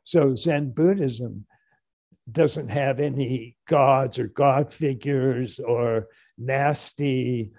so 0.04 0.36
Zen 0.36 0.72
Buddhism 0.72 1.46
doesn't 2.32 2.70
have 2.70 3.00
any 3.00 3.58
gods 3.68 4.20
or 4.20 4.28
god 4.28 4.72
figures 4.72 5.60
or 5.60 6.08
nasty 6.38 7.52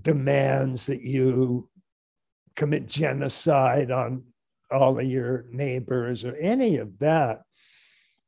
demands 0.00 0.86
that 0.86 1.02
you 1.02 1.68
commit 2.56 2.86
genocide 2.86 3.90
on 3.90 4.22
all 4.70 4.98
of 4.98 5.06
your 5.06 5.46
neighbors 5.50 6.24
or 6.24 6.34
any 6.36 6.76
of 6.76 6.98
that. 6.98 7.42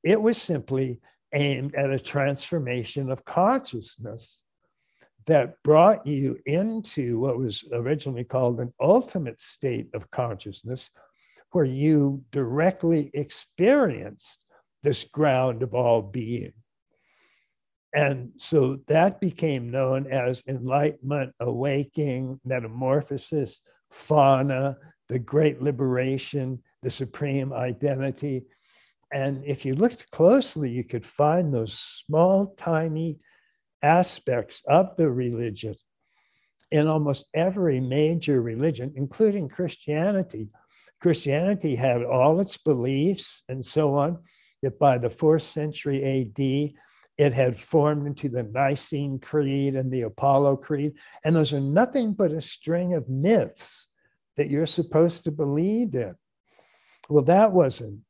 It 0.02 0.20
was 0.20 0.40
simply 0.40 1.00
aimed 1.32 1.74
at 1.74 1.90
a 1.90 1.98
transformation 1.98 3.10
of 3.10 3.24
consciousness 3.24 4.42
that 5.26 5.60
brought 5.64 6.06
you 6.06 6.38
into 6.46 7.18
what 7.18 7.36
was 7.36 7.64
originally 7.72 8.24
called 8.24 8.60
an 8.60 8.72
ultimate 8.80 9.40
state 9.40 9.88
of 9.92 10.10
consciousness, 10.10 10.90
where 11.56 11.64
you 11.64 12.22
directly 12.32 13.10
experienced 13.14 14.44
this 14.82 15.04
ground 15.04 15.62
of 15.62 15.72
all 15.72 16.02
being. 16.02 16.52
And 17.94 18.32
so 18.36 18.80
that 18.88 19.22
became 19.22 19.70
known 19.70 20.06
as 20.12 20.42
enlightenment, 20.46 21.32
awakening, 21.40 22.40
metamorphosis, 22.44 23.62
fana, 23.90 24.76
the 25.08 25.18
great 25.18 25.62
liberation, 25.62 26.62
the 26.82 26.90
supreme 26.90 27.54
identity. 27.54 28.44
And 29.10 29.42
if 29.46 29.64
you 29.64 29.72
looked 29.72 30.10
closely, 30.10 30.68
you 30.68 30.84
could 30.84 31.06
find 31.06 31.54
those 31.54 31.72
small, 31.72 32.54
tiny 32.58 33.16
aspects 33.82 34.62
of 34.68 34.94
the 34.98 35.10
religion 35.10 35.74
in 36.70 36.86
almost 36.86 37.30
every 37.32 37.80
major 37.80 38.42
religion, 38.42 38.92
including 38.94 39.48
Christianity. 39.48 40.50
Christianity 41.00 41.76
had 41.76 42.02
all 42.02 42.40
its 42.40 42.56
beliefs 42.56 43.42
and 43.48 43.64
so 43.64 43.94
on, 43.94 44.18
that 44.62 44.78
by 44.78 44.98
the 44.98 45.10
fourth 45.10 45.42
century 45.42 46.02
AD, 46.04 46.72
it 47.18 47.32
had 47.32 47.58
formed 47.58 48.06
into 48.06 48.28
the 48.28 48.42
Nicene 48.42 49.18
Creed 49.18 49.74
and 49.74 49.90
the 49.90 50.02
Apostles' 50.02 50.58
Creed. 50.62 50.94
And 51.24 51.34
those 51.34 51.52
are 51.52 51.60
nothing 51.60 52.12
but 52.12 52.32
a 52.32 52.40
string 52.40 52.94
of 52.94 53.08
myths 53.08 53.88
that 54.36 54.50
you're 54.50 54.66
supposed 54.66 55.24
to 55.24 55.30
believe 55.30 55.94
in. 55.94 56.14
Well, 57.08 57.24
that 57.24 57.52
wasn't 57.52 58.00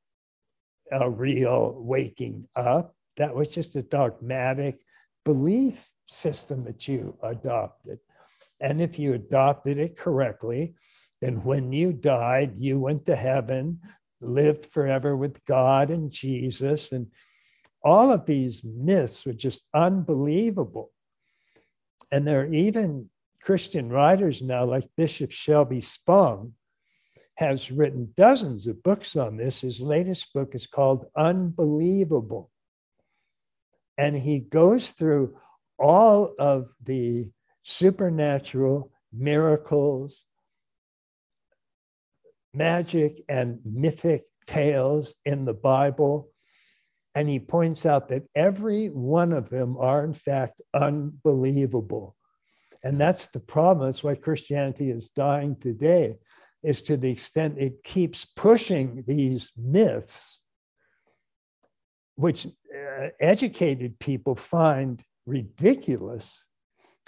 a 0.90 1.08
real 1.08 1.74
waking 1.78 2.48
up. 2.56 2.94
That 3.16 3.34
was 3.34 3.48
just 3.48 3.76
a 3.76 3.82
dogmatic 3.82 4.80
belief 5.24 5.88
system 6.06 6.64
that 6.64 6.86
you 6.88 7.16
adopted. 7.22 7.98
And 8.60 8.80
if 8.80 8.98
you 8.98 9.14
adopted 9.14 9.78
it 9.78 9.96
correctly, 9.96 10.74
then 11.20 11.44
when 11.44 11.72
you 11.72 11.92
died, 11.92 12.54
you 12.58 12.78
went 12.78 13.06
to 13.06 13.16
heaven, 13.16 13.80
lived 14.20 14.66
forever 14.72 15.16
with 15.16 15.44
God 15.44 15.90
and 15.90 16.10
Jesus. 16.10 16.92
And 16.92 17.08
all 17.82 18.12
of 18.12 18.26
these 18.26 18.62
myths 18.64 19.24
were 19.24 19.32
just 19.32 19.66
unbelievable. 19.72 20.92
And 22.10 22.26
there 22.26 22.42
are 22.42 22.52
even 22.52 23.10
Christian 23.42 23.90
writers 23.90 24.42
now, 24.42 24.64
like 24.64 24.88
Bishop 24.96 25.30
Shelby 25.30 25.80
Spong, 25.80 26.52
has 27.36 27.70
written 27.70 28.12
dozens 28.16 28.66
of 28.66 28.82
books 28.82 29.14
on 29.16 29.36
this. 29.36 29.60
His 29.60 29.80
latest 29.80 30.32
book 30.32 30.54
is 30.54 30.66
called 30.66 31.06
Unbelievable. 31.16 32.50
And 33.98 34.16
he 34.16 34.40
goes 34.40 34.90
through 34.90 35.36
all 35.78 36.34
of 36.38 36.68
the 36.82 37.30
supernatural 37.62 38.90
miracles, 39.12 40.24
magic, 42.56 43.20
and 43.28 43.60
mythic 43.64 44.24
tales 44.46 45.14
in 45.24 45.44
the 45.44 45.54
Bible. 45.54 46.30
And 47.14 47.28
he 47.28 47.38
points 47.38 47.86
out 47.86 48.08
that 48.08 48.24
every 48.34 48.88
one 48.88 49.32
of 49.32 49.48
them 49.48 49.76
are, 49.78 50.04
in 50.04 50.14
fact, 50.14 50.60
unbelievable. 50.74 52.16
And 52.82 53.00
that's 53.00 53.28
the 53.28 53.40
problem. 53.40 53.86
That's 53.86 54.04
why 54.04 54.14
Christianity 54.14 54.90
is 54.90 55.10
dying 55.10 55.56
today, 55.56 56.18
is 56.62 56.82
to 56.82 56.96
the 56.96 57.10
extent 57.10 57.58
it 57.58 57.82
keeps 57.82 58.24
pushing 58.24 59.02
these 59.06 59.50
myths, 59.56 60.42
which 62.16 62.46
uh, 62.46 63.08
educated 63.18 63.98
people 63.98 64.34
find 64.34 65.02
ridiculous 65.26 66.44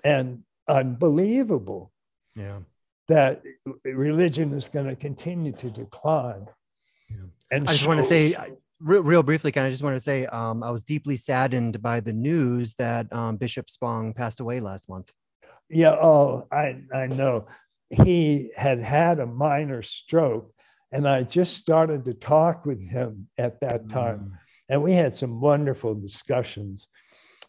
and 0.02 0.42
unbelievable. 0.66 1.92
Yeah. 2.34 2.60
That 3.08 3.42
religion 3.84 4.52
is 4.52 4.68
going 4.68 4.86
to 4.86 4.96
continue 4.96 5.52
to 5.52 5.70
decline. 5.70 6.46
Yeah. 7.08 7.16
And 7.50 7.68
I 7.68 7.72
just 7.72 7.84
so, 7.84 7.88
want 7.88 8.00
to 8.00 8.06
say, 8.06 8.36
real, 8.80 9.02
real 9.02 9.22
briefly, 9.22 9.52
kind 9.52 9.66
of 9.66 9.72
just 9.72 9.82
want 9.82 9.96
to 9.96 10.00
say, 10.00 10.26
um, 10.26 10.62
I 10.62 10.70
was 10.70 10.84
deeply 10.84 11.16
saddened 11.16 11.80
by 11.80 12.00
the 12.00 12.12
news 12.12 12.74
that 12.74 13.10
um, 13.12 13.36
Bishop 13.36 13.70
Spong 13.70 14.12
passed 14.12 14.40
away 14.40 14.60
last 14.60 14.88
month. 14.88 15.10
Yeah, 15.70 15.92
oh, 15.92 16.46
I, 16.52 16.82
I 16.92 17.06
know. 17.06 17.46
He 17.90 18.50
had 18.56 18.80
had 18.80 19.20
a 19.20 19.26
minor 19.26 19.82
stroke, 19.82 20.52
and 20.92 21.08
I 21.08 21.22
just 21.22 21.56
started 21.56 22.04
to 22.04 22.14
talk 22.14 22.66
with 22.66 22.80
him 22.80 23.28
at 23.38 23.60
that 23.60 23.88
time. 23.88 24.18
Mm. 24.18 24.30
And 24.70 24.82
we 24.82 24.92
had 24.92 25.14
some 25.14 25.40
wonderful 25.40 25.94
discussions, 25.94 26.88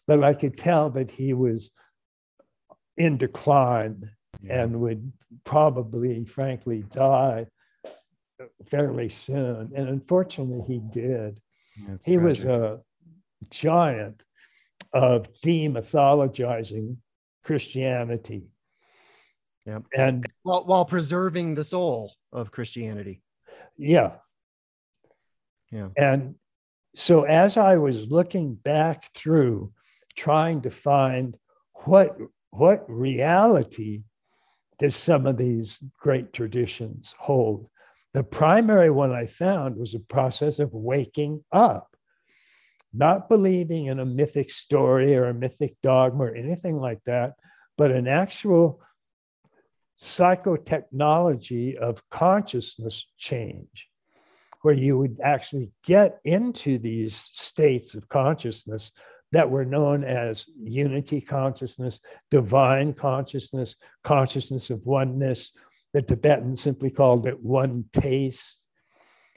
but 0.06 0.24
I 0.24 0.32
could 0.32 0.56
tell 0.56 0.88
that 0.90 1.10
he 1.10 1.34
was 1.34 1.70
in 2.96 3.18
decline 3.18 4.10
yeah. 4.42 4.62
and 4.62 4.80
would 4.80 5.12
probably, 5.44 6.24
frankly, 6.24 6.84
die 6.92 7.46
fairly 8.66 9.08
soon. 9.08 9.72
And 9.74 9.88
unfortunately, 9.88 10.62
he 10.66 10.78
did. 10.78 11.40
That's 11.86 12.06
he 12.06 12.14
tragic. 12.14 12.28
was 12.28 12.44
a 12.44 12.80
giant 13.50 14.22
of 14.92 15.32
demythologizing 15.44 16.96
Christianity. 17.44 18.48
Yeah. 19.66 19.80
And 19.94 20.26
while, 20.42 20.64
while 20.64 20.84
preserving 20.84 21.54
the 21.54 21.64
soul 21.64 22.14
of 22.32 22.50
Christianity. 22.50 23.22
Yeah. 23.76 24.16
Yeah. 25.70 25.88
And 25.96 26.36
so 26.94 27.22
as 27.22 27.56
I 27.56 27.76
was 27.76 28.06
looking 28.06 28.54
back 28.54 29.12
through 29.14 29.72
trying 30.16 30.62
to 30.62 30.70
find 30.70 31.36
what 31.84 32.16
what 32.50 32.84
reality 32.88 34.02
does 34.80 34.96
some 34.96 35.26
of 35.26 35.36
these 35.36 35.78
great 36.00 36.32
traditions 36.32 37.14
hold, 37.16 37.68
the 38.12 38.24
primary 38.24 38.90
one 38.90 39.12
I 39.12 39.26
found 39.26 39.76
was 39.76 39.94
a 39.94 40.00
process 40.00 40.58
of 40.58 40.74
waking 40.74 41.44
up 41.52 41.90
not 42.92 43.28
believing 43.28 43.86
in 43.86 44.00
a 44.00 44.04
mythic 44.04 44.50
story 44.50 45.14
or 45.14 45.24
a 45.24 45.34
mythic 45.34 45.76
dogma 45.82 46.24
or 46.24 46.34
anything 46.34 46.76
like 46.78 47.00
that, 47.06 47.34
but 47.78 47.90
an 47.90 48.08
actual 48.08 48.80
psychotechnology 49.96 51.76
of 51.76 52.02
consciousness 52.10 53.06
change, 53.16 53.88
where 54.62 54.74
you 54.74 54.98
would 54.98 55.18
actually 55.22 55.70
get 55.84 56.18
into 56.24 56.78
these 56.78 57.16
states 57.32 57.94
of 57.94 58.08
consciousness 58.08 58.90
that 59.32 59.50
were 59.50 59.64
known 59.64 60.04
as 60.04 60.46
unity 60.56 61.20
consciousness, 61.20 62.00
divine 62.30 62.92
consciousness, 62.92 63.76
consciousness 64.02 64.70
of 64.70 64.86
oneness. 64.86 65.52
The 65.92 66.02
Tibetans 66.02 66.60
simply 66.60 66.90
called 66.90 67.26
it 67.26 67.40
one 67.40 67.84
taste. 67.92 68.64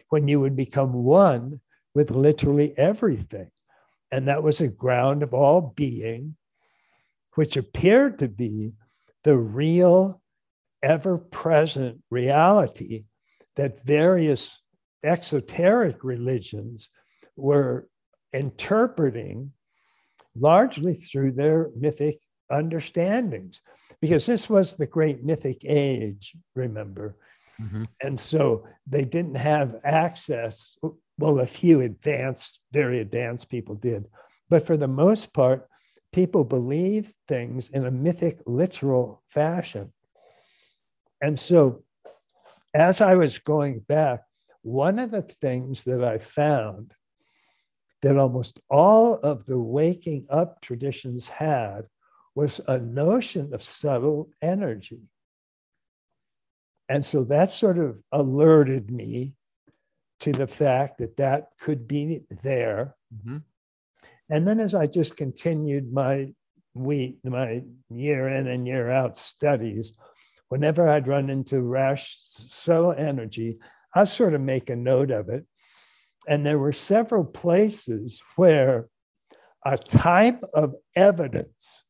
When 0.09 0.27
you 0.27 0.39
would 0.39 0.55
become 0.55 0.93
one 0.93 1.59
with 1.95 2.11
literally 2.11 2.77
everything. 2.77 3.49
And 4.11 4.27
that 4.27 4.43
was 4.43 4.61
a 4.61 4.67
ground 4.67 5.23
of 5.23 5.33
all 5.33 5.73
being, 5.75 6.35
which 7.33 7.57
appeared 7.57 8.19
to 8.19 8.27
be 8.27 8.73
the 9.23 9.37
real, 9.37 10.21
ever 10.83 11.17
present 11.17 12.03
reality 12.11 13.05
that 13.55 13.83
various 13.83 14.61
exoteric 15.03 16.03
religions 16.03 16.89
were 17.35 17.87
interpreting 18.33 19.51
largely 20.35 20.95
through 20.95 21.31
their 21.31 21.69
mythic 21.75 22.19
understandings, 22.51 23.61
because 24.01 24.25
this 24.25 24.49
was 24.49 24.75
the 24.75 24.87
great 24.87 25.23
mythic 25.23 25.63
age, 25.65 26.35
remember. 26.55 27.15
Mm-hmm. 27.61 27.83
And 28.01 28.19
so 28.19 28.67
they 28.87 29.05
didn't 29.05 29.35
have 29.35 29.75
access 29.83 30.77
well, 31.17 31.39
a 31.39 31.45
few 31.47 31.81
advanced, 31.81 32.61
very 32.71 32.99
advanced 32.99 33.49
people 33.49 33.75
did. 33.75 34.05
But 34.49 34.65
for 34.65 34.77
the 34.77 34.87
most 34.87 35.33
part, 35.33 35.67
people 36.11 36.43
believe 36.43 37.13
things 37.27 37.69
in 37.69 37.85
a 37.85 37.91
mythic, 37.91 38.41
literal 38.45 39.23
fashion. 39.29 39.93
And 41.21 41.37
so, 41.37 41.83
as 42.73 43.01
I 43.01 43.15
was 43.15 43.37
going 43.39 43.79
back, 43.79 44.21
one 44.63 44.97
of 44.99 45.11
the 45.11 45.21
things 45.21 45.83
that 45.83 46.03
I 46.03 46.17
found 46.17 46.93
that 48.03 48.17
almost 48.17 48.59
all 48.69 49.15
of 49.15 49.45
the 49.45 49.57
waking 49.57 50.27
up 50.29 50.61
traditions 50.61 51.27
had 51.27 51.87
was 52.35 52.59
a 52.67 52.77
notion 52.77 53.53
of 53.53 53.63
subtle 53.63 54.29
energy. 54.41 54.99
And 56.89 57.03
so 57.05 57.23
that 57.23 57.49
sort 57.49 57.79
of 57.79 57.97
alerted 58.11 58.91
me 58.91 59.33
to 60.19 60.33
the 60.33 60.47
fact 60.47 60.97
that 60.97 61.17
that 61.17 61.51
could 61.59 61.87
be 61.87 62.23
there. 62.43 62.95
Mm-hmm. 63.15 63.37
And 64.29 64.47
then 64.47 64.59
as 64.59 64.75
I 64.75 64.87
just 64.87 65.15
continued 65.15 65.91
my 65.91 66.33
we 66.75 67.17
my 67.23 67.63
year 67.89 68.27
in 68.27 68.47
and 68.47 68.67
year 68.67 68.89
out 68.89 69.15
studies, 69.15 69.93
whenever 70.49 70.89
I'd 70.89 71.07
run 71.07 71.29
into 71.29 71.61
rash 71.61 72.19
subtle 72.23 72.91
energy, 72.91 73.59
I 73.95 74.03
sort 74.03 74.33
of 74.33 74.41
make 74.41 74.69
a 74.69 74.75
note 74.75 75.11
of 75.11 75.29
it. 75.29 75.45
And 76.27 76.45
there 76.45 76.59
were 76.59 76.73
several 76.73 77.25
places 77.25 78.21
where 78.35 78.87
a 79.65 79.77
type 79.77 80.43
of 80.53 80.75
evidence 80.95 81.83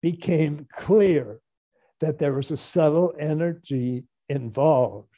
became 0.00 0.66
clear 0.72 1.40
that 2.00 2.18
there 2.18 2.32
was 2.32 2.50
a 2.50 2.56
subtle 2.56 3.14
energy 3.18 4.04
involved. 4.28 5.08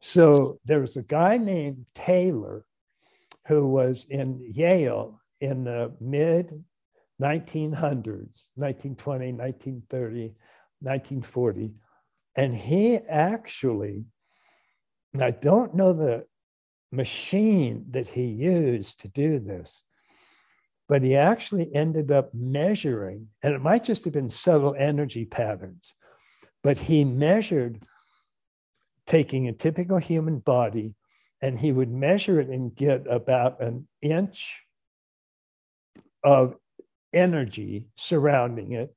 So 0.00 0.60
there 0.64 0.80
was 0.80 0.96
a 0.96 1.02
guy 1.02 1.38
named 1.38 1.86
Taylor 1.94 2.64
who 3.46 3.66
was 3.66 4.06
in 4.10 4.38
Yale 4.52 5.20
in 5.40 5.64
the 5.64 5.92
mid 6.00 6.64
1900s, 7.20 8.50
1920, 8.54 9.32
1930, 9.32 10.34
1940. 10.80 11.72
And 12.36 12.54
he 12.54 12.96
actually, 12.96 14.04
I 15.20 15.32
don't 15.32 15.74
know 15.74 15.92
the 15.92 16.26
machine 16.90 17.84
that 17.90 18.08
he 18.08 18.24
used 18.24 19.00
to 19.00 19.08
do 19.08 19.38
this, 19.38 19.82
but 20.88 21.02
he 21.02 21.16
actually 21.16 21.74
ended 21.74 22.10
up 22.10 22.32
measuring, 22.32 23.28
and 23.42 23.54
it 23.54 23.60
might 23.60 23.84
just 23.84 24.04
have 24.04 24.12
been 24.12 24.28
subtle 24.28 24.74
energy 24.78 25.24
patterns, 25.24 25.94
but 26.62 26.78
he 26.78 27.04
measured 27.04 27.82
taking 29.06 29.48
a 29.48 29.52
typical 29.52 29.98
human 29.98 30.38
body 30.38 30.94
and 31.40 31.58
he 31.58 31.72
would 31.72 31.90
measure 31.90 32.40
it 32.40 32.48
and 32.48 32.74
get 32.74 33.06
about 33.08 33.62
an 33.62 33.86
inch 34.02 34.60
of 36.24 36.56
energy 37.12 37.86
surrounding 37.96 38.72
it, 38.72 38.94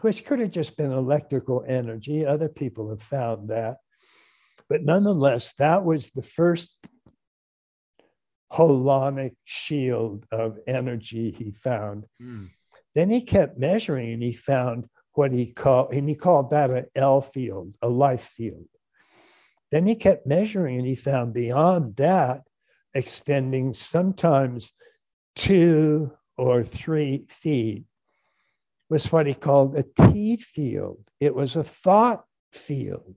which 0.00 0.24
could 0.24 0.38
have 0.40 0.50
just 0.50 0.76
been 0.76 0.90
electrical 0.90 1.64
energy. 1.66 2.24
Other 2.24 2.48
people 2.48 2.90
have 2.90 3.02
found 3.02 3.50
that. 3.50 3.76
But 4.68 4.82
nonetheless, 4.82 5.52
that 5.58 5.84
was 5.84 6.10
the 6.10 6.22
first 6.22 6.86
holonic 8.52 9.34
shield 9.44 10.26
of 10.30 10.58
energy 10.66 11.30
he 11.30 11.50
found. 11.50 12.04
Mm. 12.20 12.50
Then 12.94 13.10
he 13.10 13.22
kept 13.22 13.58
measuring 13.58 14.12
and 14.12 14.22
he 14.22 14.32
found 14.32 14.88
what 15.14 15.32
he 15.32 15.52
called, 15.52 15.92
and 15.92 16.08
he 16.08 16.14
called 16.14 16.50
that 16.50 16.70
an 16.70 16.86
L 16.94 17.20
field, 17.20 17.74
a 17.82 17.88
life 17.88 18.30
field. 18.36 18.68
Then 19.70 19.86
he 19.86 19.94
kept 19.94 20.26
measuring 20.26 20.78
and 20.78 20.86
he 20.86 20.96
found 20.96 21.32
beyond 21.32 21.96
that, 21.96 22.42
extending 22.94 23.72
sometimes 23.72 24.72
two 25.34 26.12
or 26.36 26.62
three 26.62 27.24
feet, 27.28 27.84
was 28.90 29.10
what 29.10 29.26
he 29.26 29.34
called 29.34 29.74
a 29.76 29.84
T 30.10 30.36
field. 30.36 30.98
It 31.20 31.34
was 31.34 31.56
a 31.56 31.64
thought 31.64 32.24
field. 32.52 33.16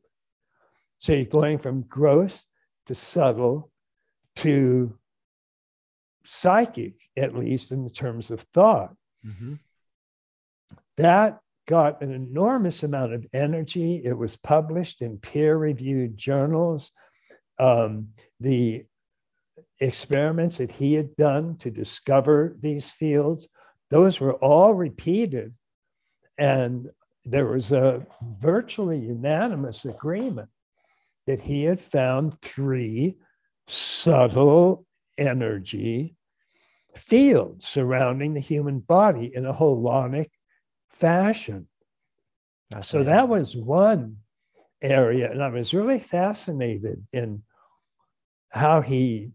So 0.97 1.11
you're 1.11 1.25
going 1.25 1.57
from 1.57 1.81
gross 1.81 2.45
to 2.85 2.95
subtle 2.95 3.71
to 4.37 4.97
psychic, 6.25 6.93
at 7.15 7.35
least 7.35 7.71
in 7.71 7.87
terms 7.89 8.31
of 8.31 8.41
thought. 8.53 8.95
Mm-hmm. 9.25 9.55
That 10.97 11.39
got 11.67 12.01
an 12.01 12.11
enormous 12.11 12.83
amount 12.83 13.13
of 13.13 13.25
energy. 13.33 14.01
It 14.03 14.17
was 14.17 14.35
published 14.35 15.01
in 15.01 15.17
peer 15.17 15.57
reviewed 15.57 16.17
journals. 16.17 16.91
Um, 17.57 18.09
the 18.39 18.85
experiments 19.79 20.57
that 20.57 20.71
he 20.71 20.93
had 20.93 21.15
done 21.15 21.57
to 21.57 21.71
discover 21.71 22.55
these 22.59 22.91
fields, 22.91 23.47
those 23.89 24.19
were 24.19 24.35
all 24.35 24.73
repeated. 24.73 25.53
And 26.37 26.89
there 27.23 27.47
was 27.47 27.71
a 27.71 28.05
virtually 28.21 28.99
unanimous 28.99 29.85
agreement 29.85 30.49
that 31.25 31.41
he 31.41 31.63
had 31.63 31.81
found 31.81 32.39
three 32.41 33.17
subtle 33.67 34.85
energy 35.17 36.15
fields 36.95 37.67
surrounding 37.67 38.33
the 38.33 38.39
human 38.39 38.79
body 38.79 39.31
in 39.33 39.45
a 39.45 39.53
holonic 39.53 40.29
fashion. 40.89 41.67
That's 42.71 42.89
so 42.89 43.03
that 43.03 43.27
was 43.27 43.55
one 43.55 44.17
area. 44.81 45.31
And 45.31 45.43
I 45.43 45.49
was 45.49 45.73
really 45.73 45.99
fascinated 45.99 47.05
in 47.13 47.43
how 48.49 48.81
he 48.81 49.31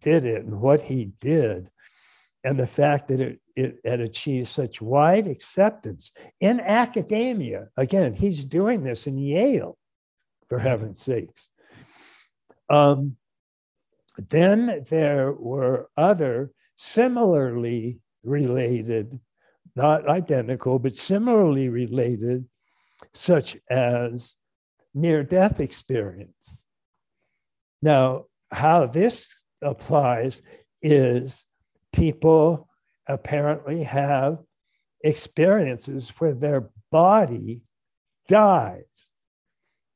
did 0.00 0.24
it 0.24 0.44
and 0.44 0.60
what 0.60 0.80
he 0.80 1.12
did, 1.20 1.70
and 2.42 2.58
the 2.58 2.66
fact 2.66 3.08
that 3.08 3.20
it, 3.20 3.40
it 3.54 3.78
had 3.84 4.00
achieved 4.00 4.48
such 4.48 4.82
wide 4.82 5.28
acceptance 5.28 6.10
in 6.40 6.58
academia. 6.58 7.68
Again, 7.76 8.14
he's 8.14 8.44
doing 8.44 8.82
this 8.82 9.06
in 9.06 9.16
Yale, 9.16 9.78
for 10.48 10.58
heaven's 10.58 11.00
sakes. 11.00 11.48
Um, 12.68 13.16
then 14.16 14.84
there 14.88 15.32
were 15.32 15.88
other 15.96 16.52
similarly 16.76 18.00
related, 18.24 19.18
not 19.74 20.08
identical, 20.08 20.78
but 20.78 20.94
similarly 20.94 21.68
related, 21.68 22.46
such 23.12 23.56
as 23.70 24.36
near 24.94 25.22
death 25.22 25.60
experience. 25.60 26.64
Now, 27.80 28.26
how 28.50 28.86
this 28.86 29.34
applies 29.62 30.42
is 30.82 31.46
people 31.92 32.68
apparently 33.06 33.82
have 33.84 34.38
experiences 35.02 36.10
where 36.18 36.34
their 36.34 36.70
body 36.90 37.62
dies. 38.28 39.10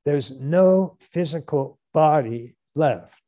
There's 0.05 0.31
no 0.31 0.97
physical 1.01 1.79
body 1.93 2.57
left. 2.75 3.26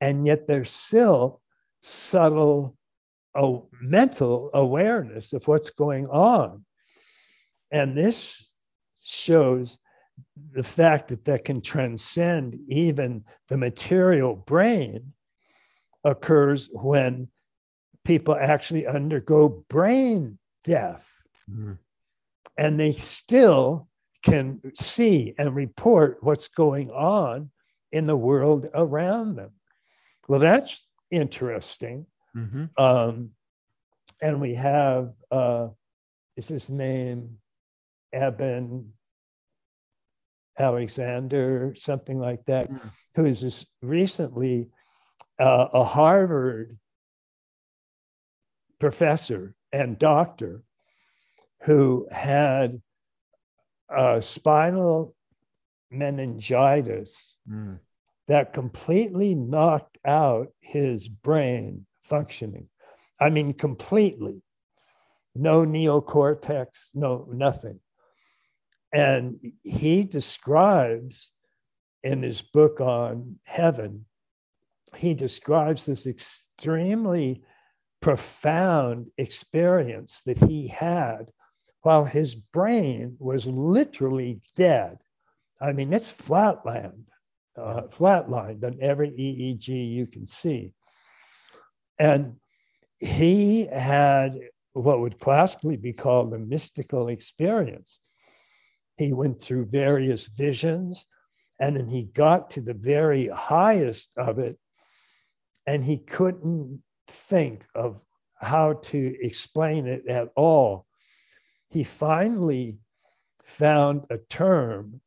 And 0.00 0.26
yet 0.26 0.46
there's 0.46 0.70
still 0.70 1.40
subtle 1.82 2.76
oh, 3.36 3.68
mental 3.80 4.50
awareness 4.54 5.32
of 5.32 5.46
what's 5.46 5.70
going 5.70 6.06
on. 6.06 6.64
And 7.70 7.96
this 7.96 8.54
shows 9.04 9.78
the 10.52 10.64
fact 10.64 11.08
that 11.08 11.24
that 11.26 11.44
can 11.44 11.60
transcend 11.60 12.58
even 12.68 13.24
the 13.48 13.58
material 13.58 14.34
brain 14.34 15.12
occurs 16.04 16.68
when 16.72 17.28
people 18.04 18.34
actually 18.34 18.86
undergo 18.86 19.64
brain 19.68 20.38
death. 20.64 21.06
Mm-hmm. 21.50 21.72
And 22.56 22.80
they 22.80 22.92
still 22.92 23.88
can 24.24 24.60
see 24.74 25.34
and 25.38 25.54
report 25.54 26.18
what's 26.22 26.48
going 26.48 26.90
on 26.90 27.50
in 27.92 28.06
the 28.06 28.16
world 28.16 28.66
around 28.74 29.36
them. 29.36 29.50
Well, 30.28 30.40
that's 30.40 30.88
interesting. 31.10 32.06
Mm-hmm. 32.36 32.64
Um, 32.76 33.30
and 34.20 34.40
we 34.40 34.54
have, 34.54 35.12
uh, 35.30 35.68
is 36.36 36.48
his 36.48 36.68
name 36.68 37.38
Eben 38.12 38.92
Alexander, 40.58 41.74
something 41.76 42.18
like 42.18 42.44
that, 42.46 42.70
mm-hmm. 42.70 42.88
who 43.14 43.26
is 43.26 43.66
recently 43.82 44.68
uh, 45.38 45.68
a 45.72 45.84
Harvard 45.84 46.78
professor 48.78 49.54
and 49.72 49.98
doctor 49.98 50.62
who 51.62 52.06
had 52.10 52.80
a 53.88 54.20
spinal 54.20 55.14
meningitis 55.90 57.36
mm. 57.48 57.78
That 58.28 58.52
completely 58.52 59.34
knocked 59.34 59.98
out 60.04 60.48
his 60.60 61.08
brain 61.08 61.86
functioning. 62.04 62.68
I 63.20 63.30
mean, 63.30 63.54
completely. 63.54 64.42
No 65.34 65.64
neocortex, 65.64 66.94
no 66.94 67.28
nothing. 67.30 67.80
And 68.92 69.52
he 69.62 70.04
describes 70.04 71.30
in 72.02 72.22
his 72.22 72.40
book 72.40 72.80
on 72.80 73.38
heaven, 73.44 74.06
he 74.96 75.12
describes 75.12 75.84
this 75.84 76.06
extremely 76.06 77.42
profound 78.00 79.08
experience 79.18 80.22
that 80.24 80.38
he 80.38 80.68
had 80.68 81.26
while 81.82 82.04
his 82.04 82.34
brain 82.34 83.16
was 83.18 83.46
literally 83.46 84.40
dead. 84.56 84.98
I 85.60 85.72
mean, 85.72 85.92
it's 85.92 86.10
flatland, 86.10 87.08
uh, 87.56 87.82
flatlined 87.82 88.64
on 88.64 88.78
every 88.80 89.10
EEG 89.10 89.68
you 89.68 90.06
can 90.06 90.26
see. 90.26 90.72
And 91.98 92.36
he 92.98 93.66
had 93.66 94.38
what 94.72 95.00
would 95.00 95.18
classically 95.18 95.76
be 95.76 95.92
called 95.92 96.32
a 96.34 96.38
mystical 96.38 97.08
experience. 97.08 98.00
He 98.98 99.12
went 99.12 99.40
through 99.40 99.66
various 99.66 100.26
visions, 100.26 101.06
and 101.58 101.76
then 101.76 101.88
he 101.88 102.04
got 102.04 102.50
to 102.50 102.60
the 102.60 102.74
very 102.74 103.28
highest 103.28 104.10
of 104.16 104.38
it, 104.38 104.58
and 105.66 105.84
he 105.84 105.98
couldn't 105.98 106.82
think 107.08 107.64
of 107.74 108.00
how 108.34 108.74
to 108.74 109.16
explain 109.22 109.86
it 109.86 110.06
at 110.06 110.28
all. 110.36 110.86
He 111.70 111.84
finally 111.84 112.76
found 113.44 114.04
a 114.10 114.18
term 114.18 115.00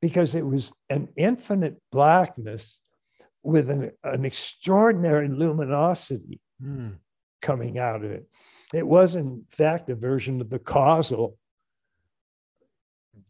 because 0.00 0.34
it 0.34 0.46
was 0.46 0.72
an 0.88 1.08
infinite 1.16 1.80
blackness 1.92 2.80
with 3.42 3.70
an, 3.70 3.92
an 4.04 4.24
extraordinary 4.24 5.28
luminosity 5.28 6.40
mm. 6.62 6.94
coming 7.40 7.78
out 7.78 8.04
of 8.04 8.10
it. 8.10 8.28
It 8.72 8.86
was, 8.86 9.14
in 9.14 9.44
fact, 9.50 9.90
a 9.90 9.94
version 9.94 10.40
of 10.40 10.50
the 10.50 10.58
causal 10.58 11.36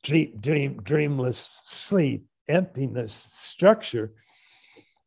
dream, 0.02 0.36
dream, 0.40 0.80
dreamless 0.82 1.60
sleep, 1.64 2.24
emptiness 2.48 3.14
structure, 3.14 4.12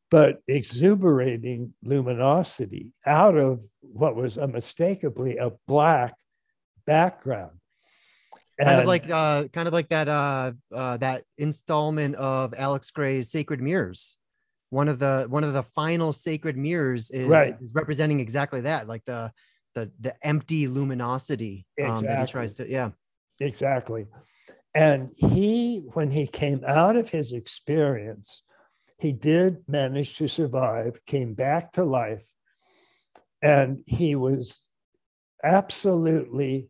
but 0.10 0.42
exuberating 0.48 1.74
luminosity 1.84 2.92
out 3.06 3.38
of 3.38 3.62
what 3.82 4.16
was 4.16 4.38
unmistakably 4.38 5.38
a 5.38 5.52
black 5.68 6.16
background. 6.86 7.58
And 8.60 8.68
kind 8.68 8.80
of 8.82 8.86
like 8.86 9.10
uh, 9.10 9.48
kind 9.48 9.68
of 9.68 9.74
like 9.74 9.88
that 9.90 10.08
uh, 10.08 10.52
uh, 10.74 10.98
that 10.98 11.24
installment 11.38 12.16
of 12.16 12.54
Alex 12.56 12.92
Grey's 12.92 13.32
Sacred 13.32 13.62
Mirrors. 13.62 14.18
One 14.70 14.90
of 14.90 15.00
the 15.00 15.26
one 15.30 15.44
of 15.44 15.54
the 15.54 15.64
final 15.64 16.14
sacred 16.14 16.58
mirrors 16.58 17.12
is, 17.12 17.28
right. 17.28 17.54
is 17.62 17.74
representing 17.74 18.20
exactly 18.20 18.62
that, 18.62 18.88
like 18.88 19.06
the 19.06 19.32
the 19.74 19.92
the 20.00 20.16
empty 20.26 20.68
luminosity 20.68 21.66
um, 21.84 22.06
that 22.06 22.20
he 22.20 22.32
tries 22.32 22.56
to 22.56 22.70
yeah 22.70 22.92
exactly 23.40 24.08
and 24.76 25.10
he 25.16 25.84
when 25.94 26.12
he 26.12 26.28
came 26.28 26.64
out 26.66 26.96
of 26.96 27.10
his 27.10 27.34
experience 27.34 28.44
he 29.00 29.12
did 29.12 29.58
manage 29.68 30.18
to 30.18 30.28
survive 30.28 31.00
came 31.06 31.34
back 31.34 31.74
to 31.74 31.84
life 31.84 32.26
and 33.42 33.84
he 33.86 34.16
was 34.16 34.70
absolutely 35.44 36.70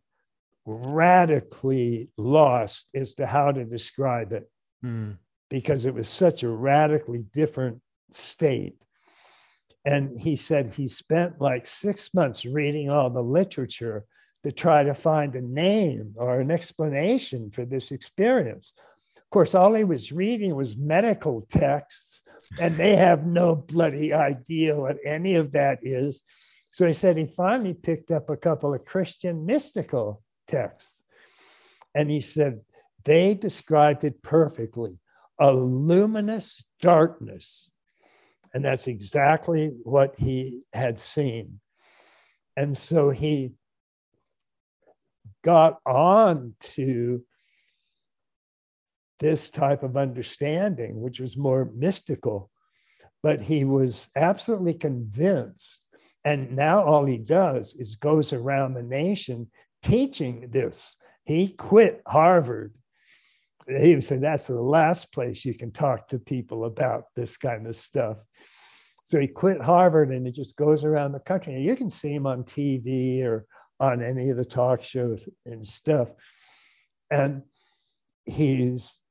radically 0.66 2.08
lost 2.16 2.88
as 2.94 3.14
to 3.14 3.26
how 3.26 3.52
to 3.52 3.64
describe 3.64 4.32
it 4.32 4.50
mm. 4.84 5.16
because 5.50 5.86
it 5.86 5.94
was 5.94 6.08
such 6.08 6.42
a 6.42 6.48
radically 6.48 7.24
different 7.32 7.80
state 8.10 8.76
and 9.84 10.18
he 10.18 10.34
said 10.36 10.70
he 10.70 10.88
spent 10.88 11.40
like 11.40 11.66
six 11.66 12.14
months 12.14 12.44
reading 12.44 12.88
all 12.88 13.10
the 13.10 13.22
literature 13.22 14.04
to 14.42 14.52
try 14.52 14.82
to 14.82 14.94
find 14.94 15.34
a 15.34 15.40
name 15.40 16.14
or 16.16 16.40
an 16.40 16.50
explanation 16.50 17.50
for 17.50 17.64
this 17.64 17.90
experience. 17.90 18.72
Of 19.16 19.30
course, 19.30 19.54
all 19.54 19.74
he 19.74 19.84
was 19.84 20.12
reading 20.12 20.54
was 20.54 20.76
medical 20.76 21.46
texts, 21.50 22.22
and 22.58 22.76
they 22.76 22.96
have 22.96 23.26
no 23.26 23.54
bloody 23.54 24.12
idea 24.12 24.76
what 24.76 24.96
any 25.04 25.34
of 25.34 25.52
that 25.52 25.80
is. 25.82 26.22
So 26.70 26.86
he 26.86 26.92
said 26.92 27.16
he 27.16 27.26
finally 27.26 27.74
picked 27.74 28.10
up 28.10 28.30
a 28.30 28.36
couple 28.36 28.74
of 28.74 28.84
Christian 28.84 29.46
mystical 29.46 30.22
texts. 30.46 31.02
And 31.94 32.10
he 32.10 32.20
said 32.20 32.60
they 33.04 33.34
described 33.34 34.04
it 34.04 34.22
perfectly 34.22 34.98
a 35.38 35.52
luminous 35.52 36.62
darkness 36.80 37.70
and 38.54 38.64
that's 38.64 38.86
exactly 38.86 39.72
what 39.82 40.14
he 40.16 40.62
had 40.72 40.96
seen. 40.96 41.60
And 42.56 42.76
so 42.76 43.10
he 43.10 43.54
got 45.42 45.80
on 45.84 46.54
to 46.60 47.24
this 49.18 49.50
type 49.50 49.82
of 49.82 49.96
understanding, 49.96 51.00
which 51.00 51.18
was 51.18 51.36
more 51.36 51.68
mystical. 51.74 52.50
But 53.24 53.42
he 53.42 53.64
was 53.64 54.08
absolutely 54.14 54.74
convinced. 54.74 55.84
And 56.24 56.54
now 56.54 56.84
all 56.84 57.04
he 57.04 57.18
does 57.18 57.74
is 57.74 57.96
goes 57.96 58.32
around 58.32 58.74
the 58.74 58.82
nation 58.84 59.50
teaching 59.84 60.48
this. 60.50 60.96
He 61.24 61.48
quit 61.48 62.02
Harvard. 62.06 62.74
He 63.66 64.00
said 64.00 64.20
that's 64.20 64.48
the 64.48 64.60
last 64.60 65.12
place 65.12 65.44
you 65.44 65.54
can 65.54 65.70
talk 65.70 66.08
to 66.08 66.18
people 66.18 66.64
about 66.64 67.04
this 67.16 67.36
kind 67.36 67.66
of 67.66 67.76
stuff. 67.76 68.18
So 69.04 69.20
he 69.20 69.26
quit 69.26 69.60
Harvard 69.60 70.10
and 70.10 70.26
he 70.26 70.32
just 70.32 70.56
goes 70.56 70.84
around 70.84 71.12
the 71.12 71.20
country. 71.20 71.54
And 71.54 71.64
you 71.64 71.76
can 71.76 71.90
see 71.90 72.12
him 72.12 72.26
on 72.26 72.44
TV 72.44 73.22
or 73.22 73.46
on 73.80 74.02
any 74.02 74.30
of 74.30 74.36
the 74.36 74.44
talk 74.44 74.82
shows 74.82 75.26
and 75.46 75.66
stuff. 75.66 76.08
And 77.10 77.42
he's 78.24 79.02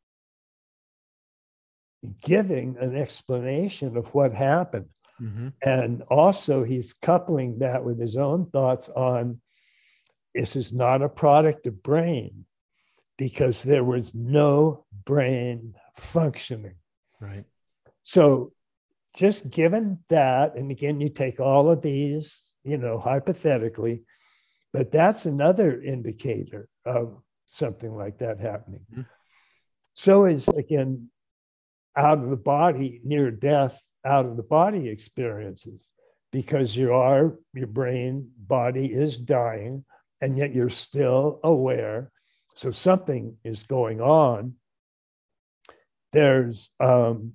giving 2.21 2.75
an 2.79 2.95
explanation 2.95 3.97
of 3.97 4.07
what 4.13 4.33
happened. 4.33 4.89
Mm-hmm. 5.21 5.49
And 5.63 6.01
also, 6.09 6.63
he's 6.63 6.93
coupling 6.93 7.59
that 7.59 7.83
with 7.83 7.99
his 7.99 8.15
own 8.15 8.47
thoughts 8.47 8.89
on 8.89 9.39
this 10.34 10.56
is 10.56 10.74
not 10.74 11.02
a 11.02 11.10
product 11.10 11.67
of 11.67 11.84
brain 11.84 12.46
because 13.17 13.63
there 13.63 13.84
was 13.84 14.15
no 14.15 14.86
brain 15.06 15.76
functioning. 15.96 16.76
Right. 17.19 17.46
So 18.02 18.52
just 19.15 19.50
given 19.52 20.00
that, 20.10 20.56
and 20.56 20.72
again, 20.72 21.00
you 21.00 21.10
take 21.10 21.39
all 21.39 21.69
of 21.69 21.82
these, 21.82 22.54
you 22.63 22.78
know, 22.78 22.98
hypothetically, 22.98 24.02
but 24.72 24.91
that's 24.91 25.26
another 25.26 25.82
indicator 25.82 26.67
of 26.86 27.22
something 27.46 27.96
like 27.96 28.17
that 28.17 28.39
happening. 28.39 28.86
Mm-hmm. 28.91 29.02
So 29.93 30.26
is 30.26 30.48
again 30.48 31.10
out 31.96 32.17
of 32.17 32.32
the 32.32 32.36
body, 32.36 33.00
near 33.04 33.30
death, 33.30 33.80
out 34.04 34.26
of 34.26 34.36
the 34.36 34.43
body 34.43 34.89
experiences, 34.89 35.93
because 36.32 36.76
you 36.76 36.93
are, 36.93 37.36
your 37.54 37.67
brain 37.67 38.32
body 38.36 38.91
is 38.91 39.19
dying, 39.19 39.86
and 40.23 40.38
yet 40.38 40.55
you're 40.55 40.69
still 40.69 41.41
aware. 41.43 42.09
So 42.55 42.71
something 42.71 43.36
is 43.43 43.63
going 43.63 43.99
on. 43.99 44.53
There's 46.13 46.69
um, 46.79 47.33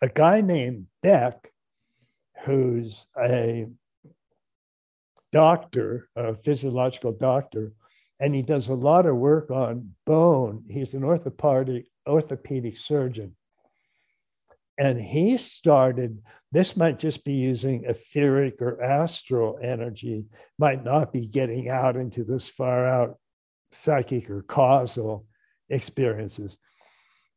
a 0.00 0.08
guy 0.08 0.42
named 0.42 0.86
Beck, 1.02 1.50
who's 2.44 3.06
a 3.20 3.66
doctor, 5.32 6.08
a 6.14 6.36
physiological 6.36 7.10
doctor, 7.10 7.72
and 8.20 8.32
he 8.32 8.42
does 8.42 8.68
a 8.68 8.74
lot 8.74 9.04
of 9.04 9.16
work 9.16 9.50
on 9.50 9.92
bone. 10.06 10.62
He's 10.70 10.94
an 10.94 11.02
orthopedic, 11.02 11.86
orthopedic 12.06 12.76
surgeon. 12.76 13.34
And 14.76 15.00
he 15.00 15.36
started, 15.36 16.20
this 16.50 16.76
might 16.76 16.98
just 16.98 17.24
be 17.24 17.34
using 17.34 17.84
etheric 17.84 18.60
or 18.60 18.82
astral 18.82 19.58
energy, 19.62 20.26
might 20.58 20.84
not 20.84 21.12
be 21.12 21.26
getting 21.26 21.68
out 21.68 21.96
into 21.96 22.24
this 22.24 22.48
far 22.48 22.86
out 22.86 23.18
psychic 23.72 24.30
or 24.30 24.42
causal 24.42 25.26
experiences. 25.68 26.58